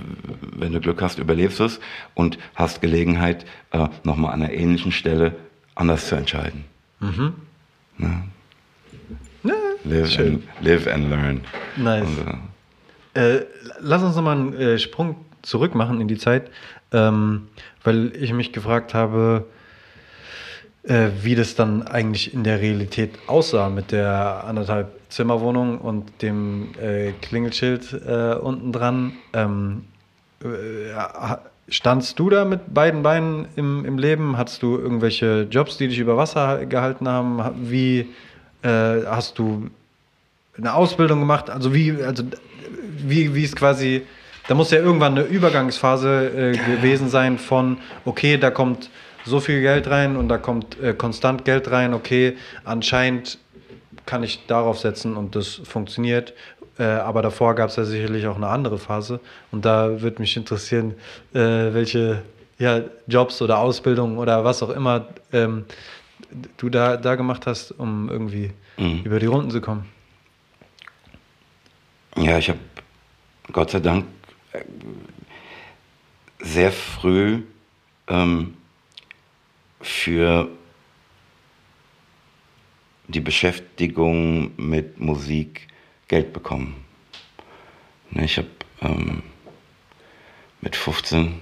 [0.57, 1.81] wenn du Glück hast, überlebst du es
[2.15, 5.37] und hast Gelegenheit, äh, nochmal an einer ähnlichen Stelle
[5.75, 6.65] anders zu entscheiden.
[7.97, 8.25] Ne?
[9.85, 11.41] Live, and, live and learn.
[11.77, 12.05] Nice.
[12.07, 12.37] Und, äh,
[13.15, 13.45] Äh,
[13.81, 16.51] lass uns nochmal einen äh, Sprung zurück machen in die Zeit,
[16.93, 17.49] ähm,
[17.85, 19.45] weil ich mich gefragt habe,
[20.85, 26.69] äh, wie das dann eigentlich in der Realität aussah mit der anderthalb Zimmerwohnung und dem
[26.81, 29.13] äh, Klingelschild äh, unten dran.
[29.35, 29.85] Ähm,
[30.43, 30.47] äh,
[31.69, 34.39] standst du da mit beiden Beinen im, im Leben?
[34.39, 37.45] Hattest du irgendwelche Jobs, die dich über Wasser gehalten haben?
[37.45, 38.09] Ha- Wie
[38.63, 39.71] äh, hast du
[40.57, 41.51] eine Ausbildung gemacht?
[41.51, 42.25] Also wie, also
[42.97, 44.03] wie, wie ist quasi,
[44.49, 48.91] da muss ja irgendwann eine Übergangsphase äh, gewesen sein von, okay, da kommt
[49.25, 53.39] so viel Geld rein und da kommt äh, konstant Geld rein, okay, anscheinend
[54.07, 56.35] kann ich darauf setzen und das funktioniert.
[56.79, 59.21] Äh, aber davor gab es ja sicherlich auch eine andere Phase.
[59.51, 60.95] Und da würde mich interessieren,
[61.35, 62.23] äh, welche
[62.59, 65.65] ja, Jobs oder Ausbildungen oder was auch immer ähm,
[66.57, 69.03] du da, da gemacht hast, um irgendwie Mhm.
[69.05, 69.87] über die Runden zu kommen.
[72.17, 72.59] Ja, ich habe
[73.53, 74.07] Gott sei Dank
[74.53, 74.63] äh,
[76.41, 77.43] sehr früh
[78.09, 78.55] ähm,
[79.81, 80.49] für
[83.09, 85.69] die Beschäftigung mit Musik
[86.09, 86.83] Geld bekommen.
[88.11, 88.49] Ne, Ich habe
[88.81, 89.23] ähm,
[90.61, 91.41] mit 15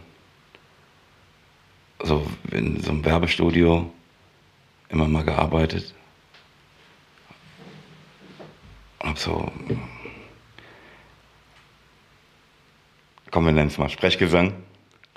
[2.02, 3.92] so in so einem Werbestudio
[4.90, 5.94] immer mal gearbeitet.
[9.02, 9.50] Habe so
[13.30, 14.52] komm, wir nennen es mal Sprechgesang,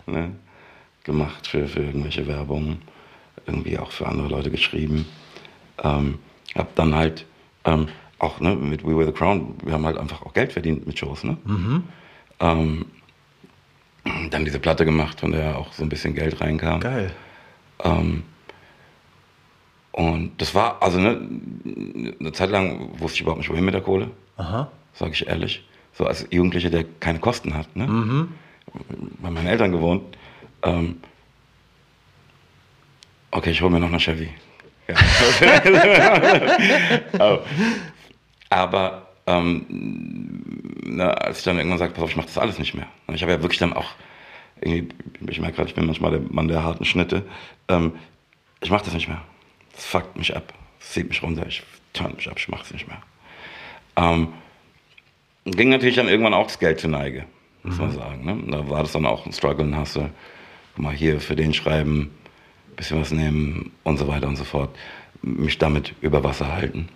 [0.06, 0.32] ne?
[1.04, 2.82] gemacht für, für irgendwelche Werbungen,
[3.46, 5.06] irgendwie auch für andere Leute geschrieben.
[5.84, 6.20] Ähm,
[6.56, 7.26] hab dann halt
[7.66, 7.88] ähm,
[8.20, 10.98] auch ne, mit We Were the Crown, wir haben halt einfach auch Geld verdient mit
[10.98, 11.24] Shows.
[11.24, 11.38] Ne?
[12.40, 12.86] Ähm,
[14.30, 16.80] dann diese Platte gemacht, von der auch so ein bisschen Geld reinkam.
[16.80, 17.12] Geil.
[17.84, 18.24] Ähm,
[19.94, 21.22] und das war, also ne,
[22.20, 24.70] eine Zeit lang wusste ich überhaupt nicht, wohin mit der Kohle, Aha.
[24.94, 25.64] sage ich ehrlich.
[25.94, 27.74] So als Jugendlicher, der keine Kosten hat.
[27.76, 27.88] Ne?
[27.88, 28.34] Mhm.
[29.22, 30.02] bei meinen Eltern gewohnt.
[30.64, 30.98] Ähm,
[33.30, 34.30] okay, ich hole mir noch eine Chevy.
[34.88, 34.96] Ja.
[37.20, 37.40] Oh.
[38.50, 39.66] Aber ähm,
[40.84, 42.88] na, als ich dann irgendwann sagte, pass auf, ich mache das alles nicht mehr.
[43.08, 43.92] Und ich habe ja wirklich dann auch,
[44.60, 44.90] irgendwie,
[45.30, 47.24] ich merke gerade, ich bin manchmal der Mann der harten Schnitte.
[47.68, 47.94] Ähm,
[48.62, 49.22] ich mache das nicht mehr.
[49.74, 50.54] Das fuckt mich ab.
[50.80, 51.46] Das zieht mich runter.
[51.48, 51.64] Ich
[51.94, 52.36] turn mich ab.
[52.38, 53.02] Ich mache es nicht mehr.
[53.96, 54.34] Ähm,
[55.46, 57.26] ging natürlich dann irgendwann auch das Geld zur Neige,
[57.64, 58.26] muss man sagen.
[58.26, 58.52] Ne?
[58.52, 60.10] Da war das dann auch ein Struggle und Hustle.
[60.76, 62.12] Mal hier für den schreiben,
[62.76, 64.76] bisschen was nehmen und so weiter und so fort.
[65.22, 66.90] Mich damit über Wasser halten.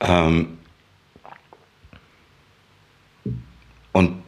[0.00, 0.58] Ähm,
[3.92, 4.22] und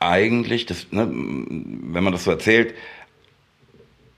[0.00, 2.74] eigentlich, das, ne, wenn man das so erzählt,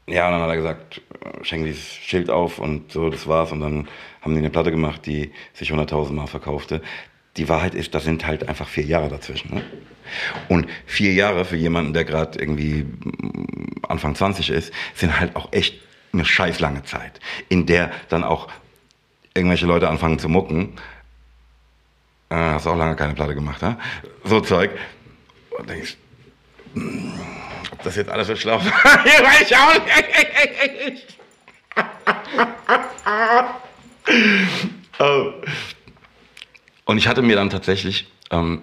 [0.06, 1.02] ja, und dann hat er gesagt,
[1.42, 3.52] schenken Sie das Schild auf und so, das war's.
[3.52, 3.88] Und dann
[4.20, 6.82] haben die eine Platte gemacht, die sich 100.000 Mal verkaufte.
[7.36, 9.54] Die Wahrheit ist, da sind halt einfach vier Jahre dazwischen.
[9.54, 9.62] Ne?
[10.48, 12.86] Und vier Jahre für jemanden, der gerade irgendwie
[13.88, 15.80] Anfang 20 ist, sind halt auch echt
[16.12, 18.48] eine scheiß lange Zeit, in der dann auch
[19.34, 20.74] irgendwelche Leute anfangen zu mucken.
[22.30, 23.78] Äh, hast auch lange keine Platte gemacht, ne?
[24.24, 24.70] So Zeug.
[25.56, 25.96] Und denkst,
[26.74, 28.64] ob das jetzt alles so schlau war?
[29.04, 31.16] Weiß ich auch nicht.
[34.98, 35.32] Oh.
[36.84, 38.62] Und ich hatte mir dann tatsächlich, ähm,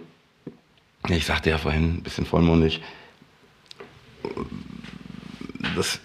[1.10, 2.82] ich sagte ja vorhin, ein bisschen vollmundig,
[5.76, 6.00] dass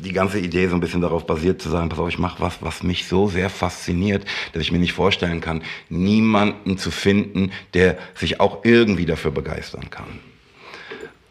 [0.00, 2.62] die ganze Idee so ein bisschen darauf basiert zu sagen, pass auf, ich mache was,
[2.62, 7.98] was mich so sehr fasziniert, dass ich mir nicht vorstellen kann, niemanden zu finden, der
[8.14, 10.20] sich auch irgendwie dafür begeistern kann.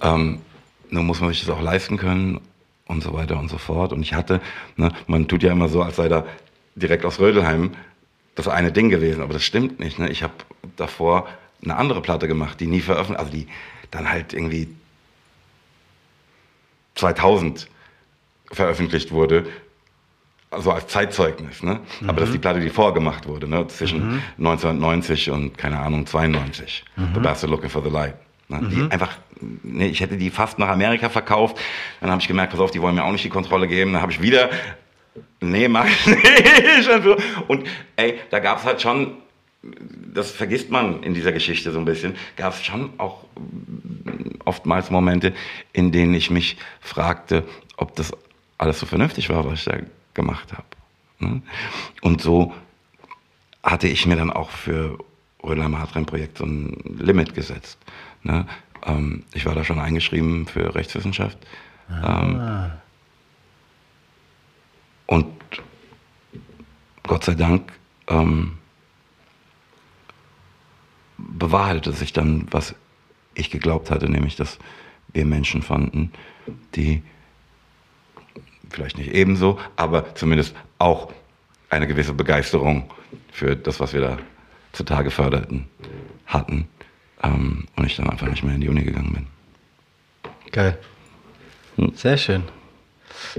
[0.02, 0.42] Ähm,
[0.90, 2.42] nur muss man sich das auch leisten können
[2.88, 3.94] und so weiter und so fort.
[3.94, 4.42] Und ich hatte,
[4.76, 6.26] ne, man tut ja immer so, als sei da
[6.76, 7.72] direkt aus Rödelheim
[8.36, 10.00] das eine Ding gewesen, aber das stimmt nicht.
[10.00, 10.10] Ne?
[10.10, 10.34] Ich habe
[10.78, 11.28] davor
[11.62, 13.48] eine andere Platte gemacht, die nie veröffentlicht, also die
[13.92, 14.70] dann halt irgendwie
[16.96, 17.68] 2000
[18.52, 19.46] veröffentlicht wurde,
[20.52, 21.80] also als Zeitzeugnis, ne?
[22.00, 22.10] Mhm.
[22.10, 23.68] Aber das ist die Platte, die vorgemacht wurde, ne?
[23.68, 24.22] Zwischen mhm.
[24.40, 26.86] 1990 und, keine Ahnung, 92.
[26.96, 27.10] Mhm.
[27.14, 28.16] The Bastard Looking for the Light.
[28.50, 28.68] Ne?
[28.70, 28.92] Die mhm.
[28.92, 29.18] einfach,
[29.64, 31.58] ne, ich hätte die fast nach Amerika verkauft.
[32.02, 33.94] Dann habe ich gemerkt, pass auf, die wollen mir auch nicht die Kontrolle geben.
[33.94, 34.50] Dann habe ich wieder,
[35.40, 36.90] nee, mach ich nicht.
[37.48, 39.18] Und ey, da gab es halt schon,
[40.14, 43.26] das vergisst man in dieser Geschichte so ein bisschen, gab es schon auch
[44.46, 45.34] oftmals Momente,
[45.74, 47.44] in denen ich mich fragte,
[47.78, 48.12] ob das
[48.58, 49.78] alles so vernünftig war, was ich da
[50.14, 50.66] gemacht habe.
[51.20, 51.42] Ne?
[52.02, 52.54] Und so
[53.64, 54.98] hatte ich mir dann auch für
[55.44, 57.78] Rödelheimer Hartrein-Projekt so ein Limit gesetzt.
[58.24, 58.46] Ne?
[58.86, 61.38] Ähm, ich war da schon eingeschrieben für Rechtswissenschaft.
[61.90, 62.24] Ah.
[62.24, 62.72] Ähm,
[65.08, 65.28] und
[67.04, 67.72] Gott sei Dank
[68.08, 68.58] ähm,
[71.18, 72.76] bewahrheitete sich dann, was
[73.34, 74.60] ich geglaubt hatte, nämlich dass
[75.14, 76.12] wir Menschen fanden,
[76.76, 77.02] die
[78.70, 81.12] vielleicht nicht ebenso, aber zumindest auch
[81.70, 82.92] eine gewisse Begeisterung
[83.32, 84.18] für das, was wir da
[84.72, 85.68] zutage förderten,
[86.28, 86.68] hatten.
[87.24, 89.28] Ähm, und ich dann einfach nicht mehr in die Uni gegangen bin.
[90.52, 90.78] Geil.
[91.76, 91.92] Hm.
[91.96, 92.44] Sehr schön.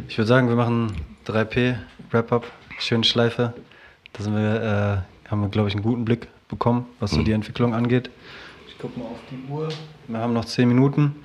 [0.09, 0.93] Ich würde sagen, wir machen
[1.27, 1.77] 3P,
[2.11, 2.47] Wrap-Up,
[2.79, 3.55] schöne Schleife.
[4.13, 7.25] Da sind wir, äh, haben wir, glaube ich, einen guten Blick bekommen, was so hm.
[7.25, 8.11] die Entwicklung angeht.
[8.69, 9.69] Ich gucke mal auf die Uhr.
[10.09, 11.17] Wir haben noch 10 Minuten.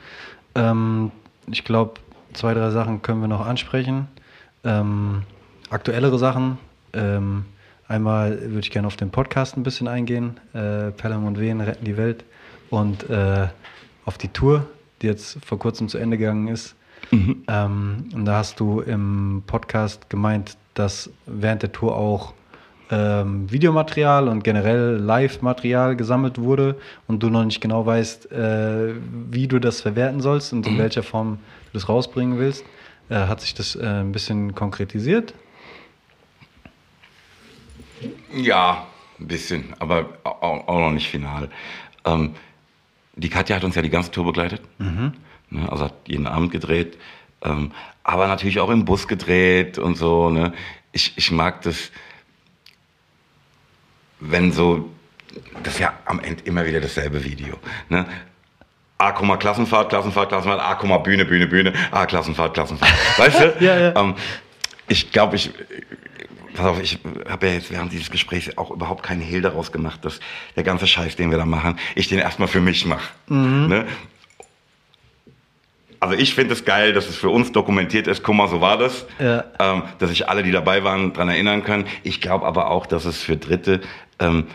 [0.56, 1.12] Ähm,
[1.52, 2.00] ich glaube,
[2.34, 4.08] zwei, drei Sachen können wir noch ansprechen.
[4.64, 5.24] Ähm,
[5.70, 6.58] aktuellere Sachen.
[6.94, 7.46] Ähm,
[7.88, 10.40] einmal würde ich gerne auf den Podcast ein bisschen eingehen.
[10.54, 12.24] Äh, Pelham und Wehen retten die Welt.
[12.70, 13.48] Und äh,
[14.06, 14.68] auf die Tour,
[15.02, 16.76] die jetzt vor kurzem zu Ende gegangen ist.
[17.12, 17.44] Mhm.
[17.48, 22.34] Ähm, und da hast du im Podcast gemeint, dass während der Tour auch
[22.92, 26.76] ähm, Videomaterial und generell Live-Material gesammelt wurde
[27.08, 28.94] und du noch nicht genau weißt, äh,
[29.32, 30.80] wie du das verwerten sollst und in mhm.
[30.80, 32.64] welcher Form du das rausbringen willst.
[33.10, 35.34] Äh, hat sich das äh, ein bisschen konkretisiert?
[38.34, 38.86] Ja,
[39.20, 41.50] ein bisschen, aber auch, auch noch nicht final.
[42.06, 42.36] Ähm,
[43.16, 44.62] die Katja hat uns ja die ganze Tour begleitet.
[44.78, 45.14] Mhm.
[45.50, 46.98] Ne, also hat jeden Abend gedreht.
[47.44, 47.72] Ähm,
[48.04, 50.30] aber natürlich auch im Bus gedreht und so.
[50.30, 50.54] Ne?
[50.92, 51.92] Ich, ich mag das
[54.20, 54.90] wenn so,
[55.64, 57.58] das ist ja am Ende immer wieder dasselbe Video.
[57.90, 58.06] Ne?
[58.98, 62.92] Mal, Klassenfahrt, Klassenfahrt, Klassenfahrt, ah, mal, Bühne, Bühne, Bühne, ah, Klassenfahrt, Klassenfahrt.
[63.18, 63.56] Weißt du?
[63.60, 63.96] ja, ja.
[63.96, 64.16] Ähm,
[64.88, 65.52] ich glaube, ich,
[66.56, 67.00] pass auf, ich
[67.30, 70.20] habe ja jetzt während dieses Gesprächs auch überhaupt keinen Hehl daraus gemacht, dass
[70.56, 73.10] der ganze Scheiß, den wir da machen, ich den erstmal für mich mache.
[73.28, 73.68] Mhm.
[73.68, 73.86] Ne?
[76.00, 78.24] Also ich finde es geil, dass es für uns dokumentiert ist.
[78.24, 79.06] Guck mal, so war das.
[79.20, 79.44] Ja.
[79.60, 81.86] Ähm, dass sich alle, die dabei waren, daran erinnern können.
[82.04, 83.82] Ich glaube aber auch, dass es für Dritte
[84.20, 84.46] ähm,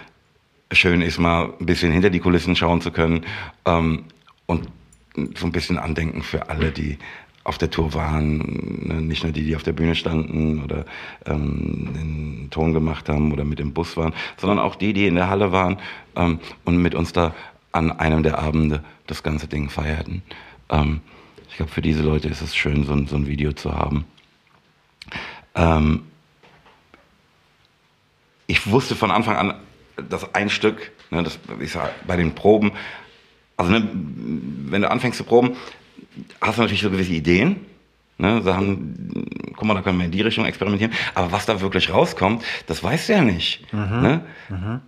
[0.73, 3.27] schön ist, mal ein bisschen hinter die Kulissen schauen zu können
[3.67, 4.05] ähm,
[4.47, 4.69] und
[5.37, 6.99] so ein bisschen Andenken für alle, die
[7.45, 8.39] auf der Tour waren,
[8.87, 10.85] ne, nicht nur die, die auf der Bühne standen oder
[11.27, 15.15] ähm, den Ton gemacht haben oder mit dem Bus waren, sondern auch die, die in
[15.15, 15.79] der Halle waren
[16.17, 17.35] ähm, und mit uns da
[17.73, 20.23] an einem der Abende das ganze Ding feierten.
[20.69, 21.01] Ähm,
[21.49, 24.05] ich glaube, für diese Leute ist es schön, so, so ein Video zu haben.
[25.55, 26.03] Ähm,
[28.47, 29.55] ich wusste von Anfang an,
[30.09, 32.73] dass ein Stück, ne, das, ich sag, bei den Proben,
[33.57, 35.57] also ne, wenn du anfängst zu proben,
[36.41, 37.57] hast du natürlich so gewisse Ideen.
[38.19, 39.25] Ne, Sachen,
[39.57, 40.93] guck mal, da können wir in die Richtung experimentieren.
[41.15, 43.73] Aber was da wirklich rauskommt, das weißt du ja nicht.
[43.73, 44.01] Mhm.
[44.03, 44.21] Ne?
[44.51, 44.81] Mhm.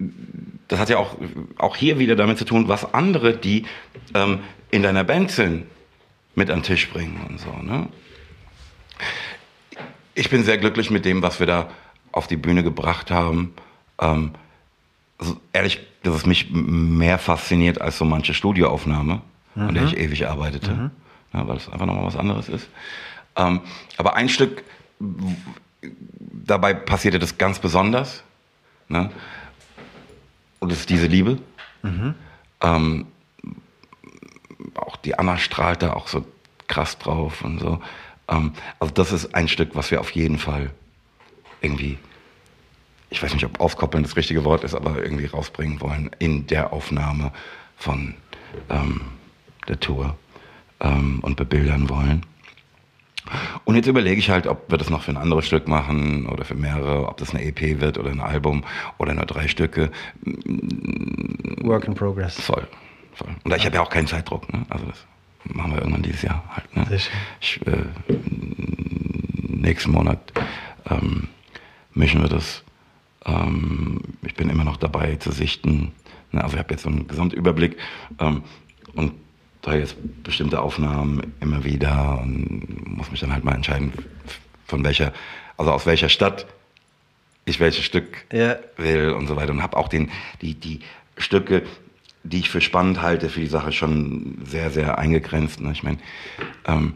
[0.68, 1.16] Das hat ja auch,
[1.56, 3.64] auch hier wieder damit zu tun, was andere, die
[4.12, 4.40] ähm,
[4.70, 5.64] in deiner Band sind,
[6.34, 7.50] mit an den Tisch bringen und so.
[7.62, 7.88] Ne?
[10.14, 11.70] Ich bin sehr glücklich mit dem, was wir da
[12.12, 13.54] auf die Bühne gebracht haben.
[13.98, 14.32] Ähm,
[15.16, 19.22] also ehrlich, dass es mich mehr fasziniert als so manche Studioaufnahme,
[19.54, 19.62] mhm.
[19.62, 20.90] an der ich ewig arbeitete,
[21.32, 22.68] ja, weil es einfach nochmal was anderes ist.
[23.36, 23.60] Ähm,
[23.96, 24.64] aber ein Stück,
[25.80, 28.22] dabei passierte das ganz besonders.
[28.88, 29.10] Ne?
[30.60, 31.38] Und das ist diese Liebe.
[31.82, 32.14] Mhm.
[32.60, 33.06] Ähm,
[34.74, 36.24] auch die Anna strahlt da auch so
[36.68, 37.80] krass drauf und so.
[38.28, 40.70] Ähm, also das ist ein Stück, was wir auf jeden Fall
[41.60, 41.98] irgendwie,
[43.10, 46.72] ich weiß nicht, ob aufkoppeln das richtige Wort ist, aber irgendwie rausbringen wollen in der
[46.72, 47.32] Aufnahme
[47.76, 48.14] von
[48.68, 49.00] ähm,
[49.68, 50.16] der Tour
[50.82, 52.26] ähm, und bebildern wollen.
[53.64, 56.44] Und jetzt überlege ich halt, ob wir das noch für ein anderes Stück machen oder
[56.44, 58.64] für mehrere, ob das eine EP wird oder ein Album
[58.98, 59.90] oder nur drei Stücke.
[61.62, 62.40] Work in progress.
[62.40, 62.66] Voll.
[63.14, 63.28] voll.
[63.44, 64.52] Und ich habe ja auch keinen Zeitdruck.
[64.52, 64.66] Ne?
[64.68, 65.06] Also das
[65.44, 66.76] machen wir irgendwann dieses Jahr halt.
[66.76, 66.98] Ne?
[67.40, 67.84] Ich, äh,
[69.48, 70.32] nächsten Monat
[70.90, 71.28] ähm,
[71.94, 72.64] mischen wir das.
[73.24, 75.92] Ähm, ich bin immer noch dabei zu sichten.
[76.32, 76.42] Ne?
[76.42, 77.76] Also ich habe jetzt so einen Gesamtüberblick
[78.18, 78.42] ähm,
[78.94, 79.12] und
[79.62, 83.92] da jetzt bestimmte Aufnahmen immer wieder und muss mich dann halt mal entscheiden,
[84.66, 85.12] von welcher
[85.56, 86.46] also aus welcher Stadt
[87.44, 88.56] ich welches Stück Ja.
[88.76, 89.52] will und so weiter.
[89.52, 90.10] Und habe auch den,
[90.40, 90.80] die, die
[91.16, 91.62] Stücke,
[92.24, 95.60] die ich für spannend halte, für die Sache schon sehr, sehr eingegrenzt.
[95.60, 95.72] Ne?
[95.72, 95.98] Ich meine,
[96.66, 96.94] ähm,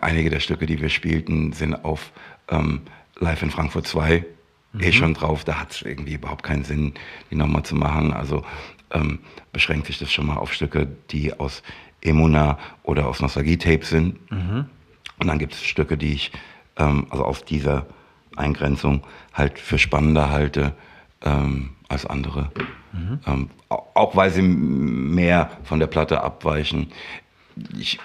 [0.00, 2.12] einige der Stücke, die wir spielten, sind auf
[2.48, 2.82] ähm,
[3.18, 4.24] Live in Frankfurt 2
[4.78, 5.44] eh schon drauf.
[5.44, 6.94] Da hat es irgendwie überhaupt keinen Sinn,
[7.30, 8.12] die nochmal zu machen.
[8.12, 8.44] Also
[8.92, 9.18] ähm,
[9.52, 11.62] beschränkt sich das schon mal auf Stücke, die aus
[12.00, 14.18] Emuna oder aus Nostalgie-Tape sind.
[15.18, 16.32] Und dann gibt es Stücke, die ich
[16.76, 17.86] ähm, also aus dieser
[18.36, 20.74] Eingrenzung halt für spannender halte
[21.22, 22.50] ähm, als andere.
[23.26, 26.90] Ähm, au- auch weil sie mehr von der Platte abweichen.
[27.78, 27.98] Ich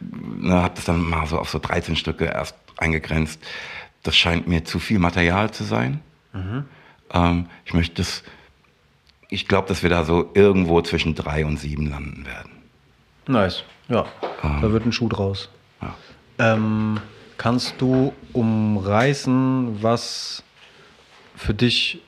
[0.00, 3.40] ne, habe das dann mal so auf so 13 Stücke erst eingegrenzt.
[4.02, 6.00] Das scheint mir zu viel Material zu sein.
[7.12, 8.22] Ähm, ich möchte das,
[9.34, 12.52] ich glaube, dass wir da so irgendwo zwischen drei und sieben landen werden.
[13.26, 13.64] Nice.
[13.88, 14.06] Ja,
[14.42, 15.50] da wird ein Schuh draus.
[15.82, 15.94] Ja.
[16.38, 17.00] Ähm,
[17.36, 20.42] kannst du umreißen, was
[21.36, 22.00] für dich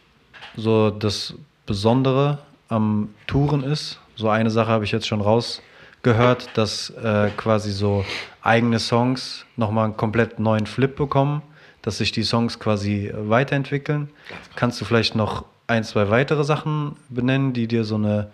[0.57, 1.35] so das
[1.67, 3.99] Besondere am Touren ist?
[4.15, 8.05] So eine Sache habe ich jetzt schon rausgehört, dass äh, quasi so
[8.41, 11.43] eigene Songs nochmal einen komplett neuen Flip bekommen,
[11.83, 14.09] dass sich die Songs quasi weiterentwickeln.
[14.55, 18.31] Kannst du vielleicht noch ein, zwei weitere Sachen benennen, die dir so eine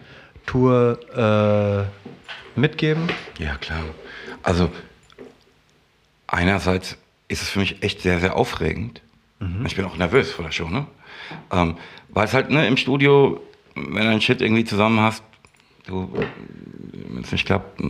[0.47, 0.99] Tour
[2.57, 3.09] äh, mitgeben?
[3.39, 3.83] Ja, klar.
[4.43, 4.71] Also
[6.27, 6.97] einerseits
[7.29, 9.01] ist es für mich echt sehr, sehr aufregend.
[9.67, 10.87] Ich bin auch nervös vor der Show, ne?
[11.51, 11.77] Ähm,
[12.11, 13.41] Weil es halt, ne, im Studio,
[13.75, 15.25] wenn du einen Shit irgendwie zusammen hast,
[15.87, 16.13] du,
[17.09, 17.83] wenn es nicht klappt,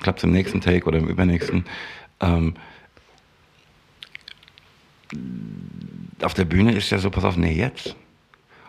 [0.00, 1.64] klappt es im nächsten Take oder im übernächsten.
[2.20, 2.54] Ähm,
[6.22, 7.94] auf der Bühne ist ja so, pass auf, nee, jetzt.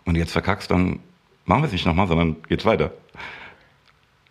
[0.08, 1.00] Und jetzt verkackst, dann
[1.46, 2.92] machen wir es nicht nochmal, sondern geht's weiter.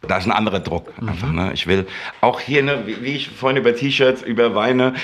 [0.00, 1.30] Da ist ein anderer Druck einfach.
[1.30, 1.52] Ne?
[1.52, 1.86] Ich will
[2.22, 4.94] auch hier, ne, wie, ich vorhin über T-Shirts, über Weine,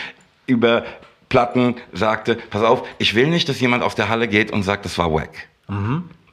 [0.46, 0.84] über
[1.28, 4.84] Platten sagte, pass auf, ich will nicht, dass jemand aus der Halle geht und sagt,
[4.86, 5.48] das war wack.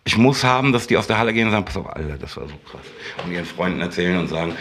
[0.06, 2.36] Ich muss haben, dass die aus der Halle gehen und sagen, pass auf, Alter, das
[2.38, 2.82] war so krass.
[3.26, 4.56] Und ihren Freunden erzählen und sagen,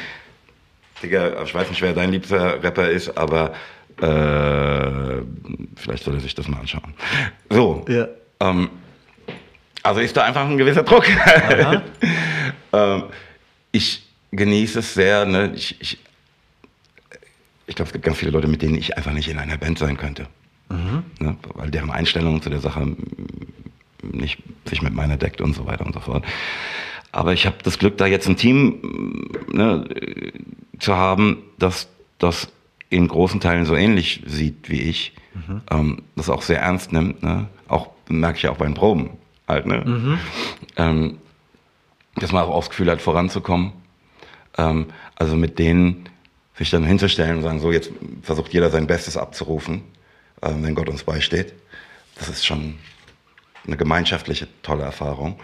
[1.03, 3.53] Digga, ich weiß nicht, wer dein liebster Rapper ist, aber
[4.01, 5.23] äh,
[5.77, 6.95] vielleicht soll er sich das mal anschauen.
[7.51, 7.85] So.
[7.89, 8.09] Ja.
[8.41, 8.71] Ähm,
[9.83, 11.07] also ist da einfach ein gewisser Druck.
[12.73, 13.05] ähm,
[13.73, 14.03] ich
[14.33, 15.25] genieße es sehr.
[15.25, 15.53] Ne?
[15.55, 15.99] Ich, ich,
[17.67, 19.79] ich glaube, es gibt ganz viele Leute, mit denen ich einfach nicht in einer Band
[19.79, 20.27] sein könnte.
[21.19, 21.37] Ne?
[21.55, 22.97] Weil deren Einstellung zu der Sache
[24.03, 26.25] nicht sich mit meiner deckt und so weiter und so fort.
[27.11, 29.89] Aber ich habe das Glück, da jetzt ein Team ne,
[30.79, 32.49] zu haben, das das
[32.91, 35.15] in großen Teilen so ähnlich sieht wie ich,
[35.71, 37.23] ähm, das auch sehr ernst nimmt.
[37.23, 37.49] Ne?
[37.69, 39.11] Auch merke ich ja auch bei den Proben
[39.49, 39.67] halt.
[39.67, 39.83] Ne?
[40.77, 41.19] Ähm,
[42.17, 43.73] dass man auch aufs Gefühl hat, voranzukommen.
[44.57, 44.87] Ähm,
[45.17, 46.09] also mit denen
[46.55, 47.91] sich dann hinzustellen und sagen, so jetzt
[48.23, 49.83] versucht jeder sein Bestes abzurufen,
[50.43, 51.55] ähm, wenn Gott uns beisteht.
[52.17, 52.75] Das ist schon
[53.67, 55.39] eine gemeinschaftliche tolle Erfahrung.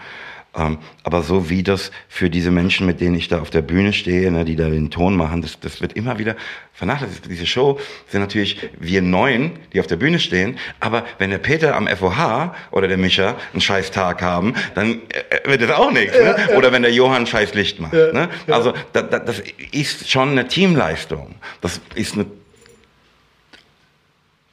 [0.57, 3.93] Ähm, aber so wie das für diese Menschen, mit denen ich da auf der Bühne
[3.93, 6.35] stehe, ne, die da den Ton machen, das, das wird immer wieder
[6.73, 7.29] vernachlässigt.
[7.29, 7.79] Diese Show
[8.09, 12.55] sind natürlich wir Neuen, die auf der Bühne stehen, aber wenn der Peter am FOH
[12.71, 16.17] oder der Micha einen scheiß Tag haben, dann äh, wird das auch nichts.
[16.17, 16.35] Ne?
[16.55, 17.93] Oder wenn der Johann scheiß Licht macht.
[17.93, 18.29] Ne?
[18.47, 19.41] Also da, da, das
[19.71, 21.35] ist schon eine Teamleistung.
[21.61, 22.25] Das ist eine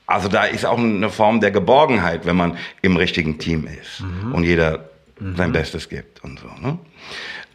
[0.05, 4.03] also da ist auch eine Form der Geborgenheit, wenn man im richtigen Team ist
[4.35, 4.92] und jeder
[5.37, 6.49] sein Bestes gibt und so.
[6.61, 6.79] Ne?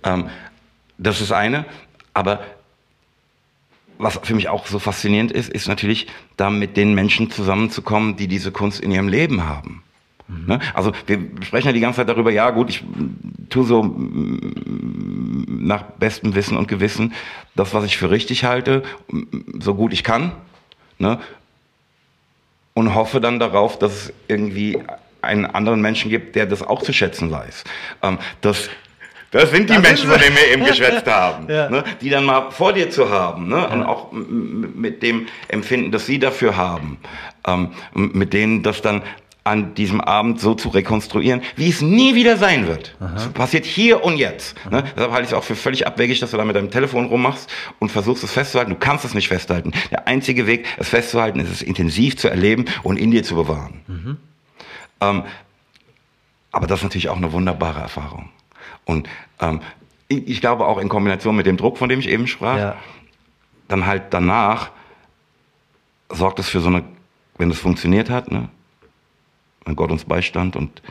[0.03, 0.29] Ähm,
[0.97, 1.65] das ist eine,
[2.13, 2.41] aber
[3.97, 8.27] was für mich auch so faszinierend ist, ist natürlich, da mit den Menschen zusammenzukommen, die
[8.27, 9.83] diese Kunst in ihrem Leben haben.
[10.27, 10.59] Ne?
[10.73, 12.83] Also wir sprechen ja die ganze Zeit darüber, ja gut, ich
[13.49, 13.95] tue so
[15.47, 17.13] nach bestem Wissen und Gewissen
[17.55, 18.83] das, was ich für richtig halte,
[19.59, 20.33] so gut ich kann.
[20.99, 21.19] Ne?
[22.77, 24.77] und hoffe dann darauf, dass es irgendwie
[25.21, 27.63] einen anderen Menschen gibt, der das auch zu schätzen weiß.
[28.03, 28.69] Ähm, das,
[29.31, 31.69] das sind die Menschen, von denen wir eben geschwätzt haben, Ja.
[31.69, 31.83] ne?
[32.01, 33.67] die dann mal vor dir zu haben ne?
[33.67, 36.97] und auch mit dem Empfinden, das sie dafür haben,
[37.45, 39.01] ähm, mit denen das dann
[39.43, 42.97] an diesem Abend so zu rekonstruieren, wie es nie wieder sein wird.
[43.15, 44.57] Es passiert hier und jetzt.
[44.69, 44.83] Ne?
[44.93, 47.49] Deshalb halte ich es auch für völlig abwegig, dass du da mit deinem Telefon rummachst
[47.79, 48.71] und versuchst es festzuhalten.
[48.71, 49.71] Du kannst es nicht festhalten.
[49.89, 54.17] Der einzige Weg, es festzuhalten, ist es intensiv zu erleben und in dir zu bewahren.
[55.01, 55.23] Ähm,
[56.51, 58.29] aber das ist natürlich auch eine wunderbare Erfahrung.
[58.85, 59.07] Und
[59.39, 59.61] ähm,
[60.07, 62.75] ich, ich glaube auch in Kombination mit dem Druck, von dem ich eben sprach, Ja.
[63.67, 64.71] dann halt danach
[66.09, 66.83] sorgt es für so eine,
[67.37, 68.49] wenn es funktioniert hat, ne,
[69.65, 70.81] wenn Gott uns beistand und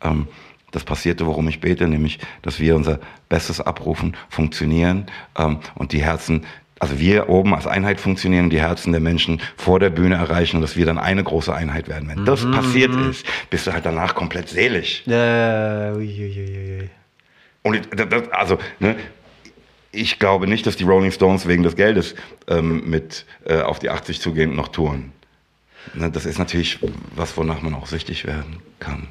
[0.00, 0.28] ähm,
[0.70, 5.06] das passierte, worum ich bete, nämlich, dass wir unser Bestes abrufen, funktionieren
[5.36, 6.46] ähm, und die Herzen
[6.80, 10.56] also wir oben als Einheit funktionieren und die Herzen der Menschen vor der Bühne erreichen
[10.56, 12.08] und dass wir dann eine große Einheit werden.
[12.08, 12.50] Wenn das Mhm.
[12.52, 15.02] passiert ist, bist du halt danach komplett selig.
[15.06, 16.90] Ja, ui, ui, ui.
[17.62, 18.96] Und das, das, also, ne,
[19.92, 22.14] ich glaube nicht, dass die Rolling Stones wegen des Geldes
[22.48, 25.12] ähm, mit äh, auf die 80 zugehen und noch touren.
[25.94, 26.78] Ne, das ist natürlich
[27.14, 29.08] was, wonach man auch süchtig werden kann.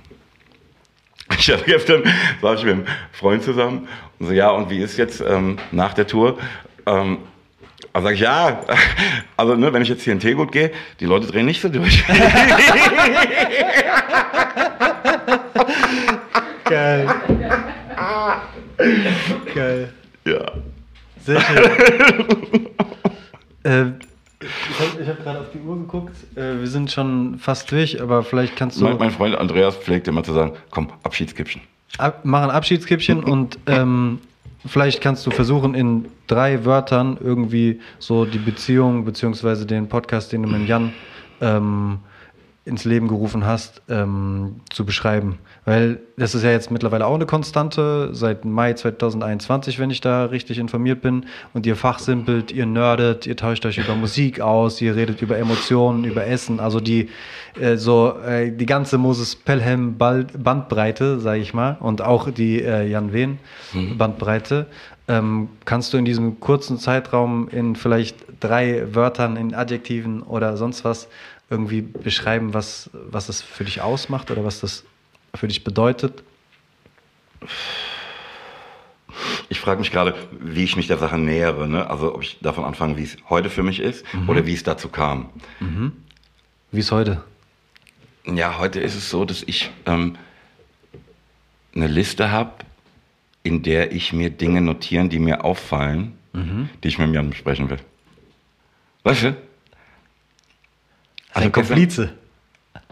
[1.37, 2.01] Ich hatte gestern,
[2.41, 5.93] war ich mit einem Freund zusammen und so, ja, und wie ist jetzt ähm, nach
[5.93, 6.39] der Tour?
[6.87, 7.19] Ähm,
[7.99, 8.61] also sag ich, ja,
[9.37, 12.03] also ne, wenn ich jetzt hier in Teegut gehe, die Leute drehen nicht so durch.
[16.65, 17.09] Geil.
[19.53, 19.93] Geil.
[20.25, 20.51] ja.
[21.25, 21.57] Sehr schön.
[23.63, 23.85] äh,
[24.41, 26.15] ich habe hab gerade auf die Uhr geguckt.
[26.35, 30.07] Äh, wir sind schon fast durch, aber vielleicht kannst du Mein, mein Freund Andreas pflegt
[30.07, 31.61] immer zu sagen, komm, Abschiedskippchen.
[31.97, 34.19] ab, mach ein Abschiedskippchen und ähm,
[34.65, 40.43] vielleicht kannst du versuchen, in drei Wörtern irgendwie so die Beziehung beziehungsweise den Podcast, den
[40.43, 40.93] du mit Jan
[41.41, 41.99] ähm,
[42.65, 45.39] ins Leben gerufen hast, ähm, zu beschreiben.
[45.65, 50.25] Weil das ist ja jetzt mittlerweile auch eine Konstante, seit Mai 2021, wenn ich da
[50.25, 51.25] richtig informiert bin.
[51.53, 56.05] Und ihr fachsimpelt, ihr nerdet, ihr tauscht euch über Musik aus, ihr redet über Emotionen,
[56.05, 56.59] über Essen.
[56.59, 57.09] Also die,
[57.59, 62.87] äh, so, äh, die ganze Moses Pelham Bandbreite, sage ich mal, und auch die äh,
[62.87, 63.39] Jan Wehn
[63.97, 64.67] Bandbreite.
[65.07, 70.85] Ähm, kannst du in diesem kurzen Zeitraum in vielleicht drei Wörtern, in Adjektiven oder sonst
[70.85, 71.07] was
[71.49, 74.83] irgendwie beschreiben, was, was das für dich ausmacht oder was das
[75.35, 76.23] für dich bedeutet?
[79.49, 81.67] Ich frage mich gerade, wie ich mich der Sache nähere.
[81.67, 81.89] Ne?
[81.89, 84.89] Also ob ich davon anfange, wie es heute für mich ist oder wie es dazu
[84.89, 85.29] kam.
[86.71, 87.23] Wie ist heute?
[88.25, 90.15] Ja, heute ist es so, dass ich ähm,
[91.75, 92.53] eine Liste habe,
[93.43, 96.13] in der ich mir Dinge notieren, die mir auffallen,
[96.83, 97.79] die ich mit Jan besprechen will.
[99.03, 99.35] Weißt du?
[101.49, 102.13] Gestern- Komplize.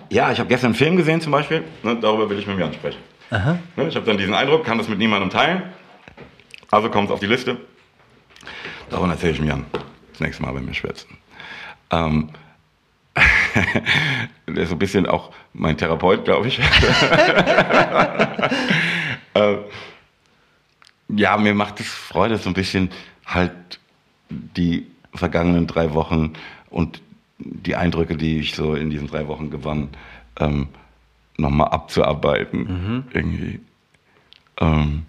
[0.10, 2.74] Ja, ich habe gestern einen Film gesehen zum Beispiel, ne, darüber will ich mit Jan
[2.74, 3.00] sprechen.
[3.30, 3.60] Aha.
[3.76, 5.64] Ne, ich habe dann diesen Eindruck, kann das mit niemandem teilen.
[6.72, 7.58] Also kommt es auf die Liste.
[8.90, 9.66] Davon erzähle ich mir Jan
[10.12, 11.18] das nächste Mal, wenn wir schwätzen.
[11.92, 12.30] Ähm,
[14.48, 16.60] der ist so ein bisschen auch mein Therapeut, glaube ich.
[19.34, 19.58] äh,
[21.10, 22.90] ja, mir macht es Freude, so ein bisschen
[23.26, 23.80] halt
[24.30, 26.34] die vergangenen drei Wochen
[26.70, 27.02] und
[27.40, 29.90] die Eindrücke, die ich so in diesen drei Wochen gewann,
[30.40, 30.68] ähm,
[31.38, 33.06] nochmal abzuarbeiten.
[33.14, 33.60] Irgendwie.
[34.60, 35.06] Ähm,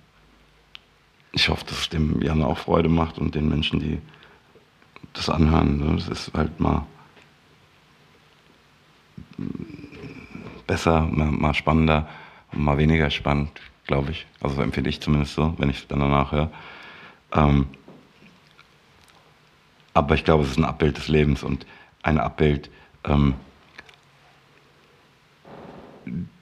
[1.32, 3.98] ich hoffe, dass es dem Jan auch Freude macht und den Menschen, die
[5.12, 5.78] das anhören.
[5.78, 5.96] Ne?
[5.96, 6.86] Das ist halt mal
[10.66, 12.08] besser, mal, mal spannender
[12.52, 13.50] mal weniger spannend,
[13.86, 14.26] glaube ich.
[14.40, 16.50] Also so empfinde ich zumindest so, wenn ich es dann danach höre.
[17.32, 17.66] Ähm,
[19.94, 21.66] aber ich glaube, es ist ein Abbild des Lebens und
[22.02, 22.70] ein Abbild,
[23.04, 23.34] ähm,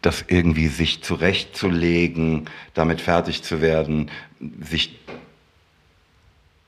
[0.03, 4.11] das irgendwie sich zurechtzulegen, damit fertig zu werden,
[4.61, 4.99] sich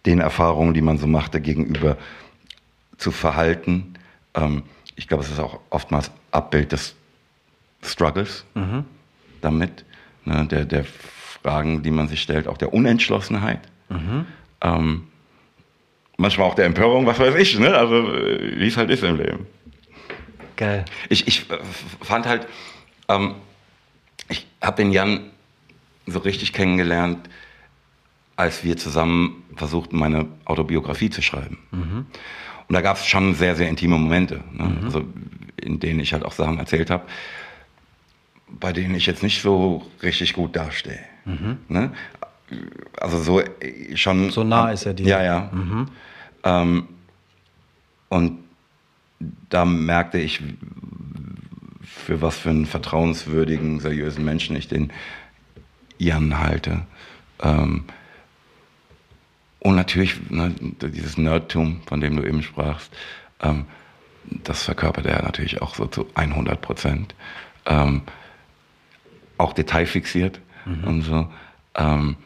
[0.07, 1.97] den Erfahrungen, die man so machte, gegenüber
[2.97, 3.95] zu verhalten.
[4.35, 4.63] Ähm,
[4.97, 6.97] ich glaube, es ist auch oftmals Abbild des
[7.83, 8.45] Struggles
[9.41, 9.85] damit,
[10.25, 13.61] ne, der, der Fragen, die man sich stellt, auch der Unentschlossenheit.
[14.61, 15.08] Ähm,
[16.19, 17.75] manchmal auch der Empörung, was weiß ich, ne?
[17.75, 19.47] also äh, wie es halt ist im Leben.
[20.57, 20.85] Geil.
[21.09, 21.59] Ich, ich äh,
[22.03, 22.47] fand halt,
[23.09, 23.37] ähm,
[24.29, 25.31] ich habe den Jan
[26.07, 27.31] so richtig kennengelernt,
[28.37, 31.59] als wir zusammen versuchten, meine Autobiografie zu schreiben.
[32.69, 34.79] Und da gab es schon sehr, sehr intime Momente, ne?
[34.85, 35.05] also,
[35.57, 37.05] in denen ich halt auch Sachen erzählt habe,
[38.49, 41.01] bei denen ich jetzt nicht so richtig gut dastehe.
[41.69, 41.93] Ne?
[43.01, 44.31] Also so äh, schon.
[44.31, 45.07] So nah ist er dir.
[45.07, 45.51] Ja, ja.
[46.45, 46.89] Ähm,
[48.09, 48.39] und
[49.51, 50.41] da merkte ich,
[51.83, 54.93] für was für einen vertrauenswürdigen, seriösen Menschen ich den
[55.99, 56.87] Jan halte.
[57.43, 57.85] Ähm,
[59.61, 62.95] und natürlich ne, dieses Nerdtum, von dem du eben sprachst,
[63.41, 63.67] ähm,
[64.45, 67.15] das verkörpert er natürlich auch so zu 100 Prozent.
[67.67, 68.03] Ähm,
[69.39, 70.41] auch detailfixiert
[70.85, 71.29] und so.
[71.75, 72.17] Ähm,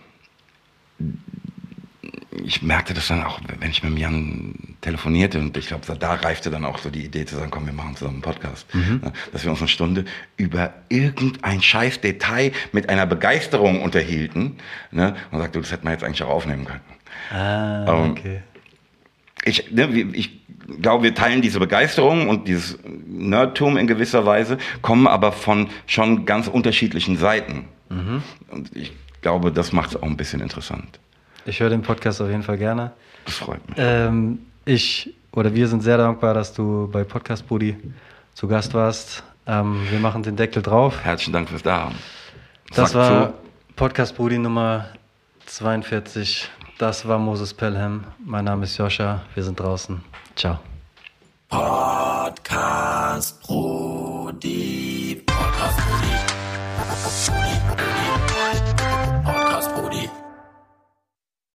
[2.45, 6.51] ich merkte das dann auch, wenn ich mit Jan telefonierte und ich glaube, da reifte
[6.51, 8.67] dann auch so die Idee zu sagen, komm, wir machen zusammen einen Podcast.
[8.75, 10.05] Ne, Dass wir uns eine Stunde
[10.37, 14.57] über irgendein scheiß Detail mit einer Begeisterung unterhielten
[14.91, 16.81] ne, und sagte, das hätten wir jetzt eigentlich auch aufnehmen können.
[17.31, 18.43] Ah, Ähm, okay.
[19.45, 20.41] Ich, ne, ich
[20.81, 26.25] glaube, wir teilen diese Begeisterung und dieses Nerdtum in gewisser Weise, kommen aber von schon
[26.25, 27.67] ganz unterschiedlichen Seiten.
[28.49, 28.93] Und ich
[29.23, 31.01] glaube, das macht es auch ein bisschen interessant.
[31.45, 32.93] Ich höre den Podcast auf jeden Fall gerne.
[33.25, 33.79] Das freut mich.
[33.79, 37.77] Ähm, ich oder wir sind sehr dankbar, dass du bei Podcast Buddy
[38.35, 39.25] zu Gast warst.
[39.47, 41.03] Ähm, wir machen den Deckel drauf.
[41.03, 41.95] Herzlichen Dank fürs Dasein.
[42.75, 43.35] Das war zu.
[43.77, 44.87] Podcast Buddy Nummer
[45.47, 46.49] 42.
[46.79, 48.05] Das war Moses Pelham.
[48.25, 49.23] Mein Name ist Joscha.
[49.35, 50.03] Wir sind draußen.
[50.37, 50.59] Ciao.
[51.49, 55.23] Podcast Brody.
[55.27, 55.79] Podcast
[57.31, 58.32] Brody.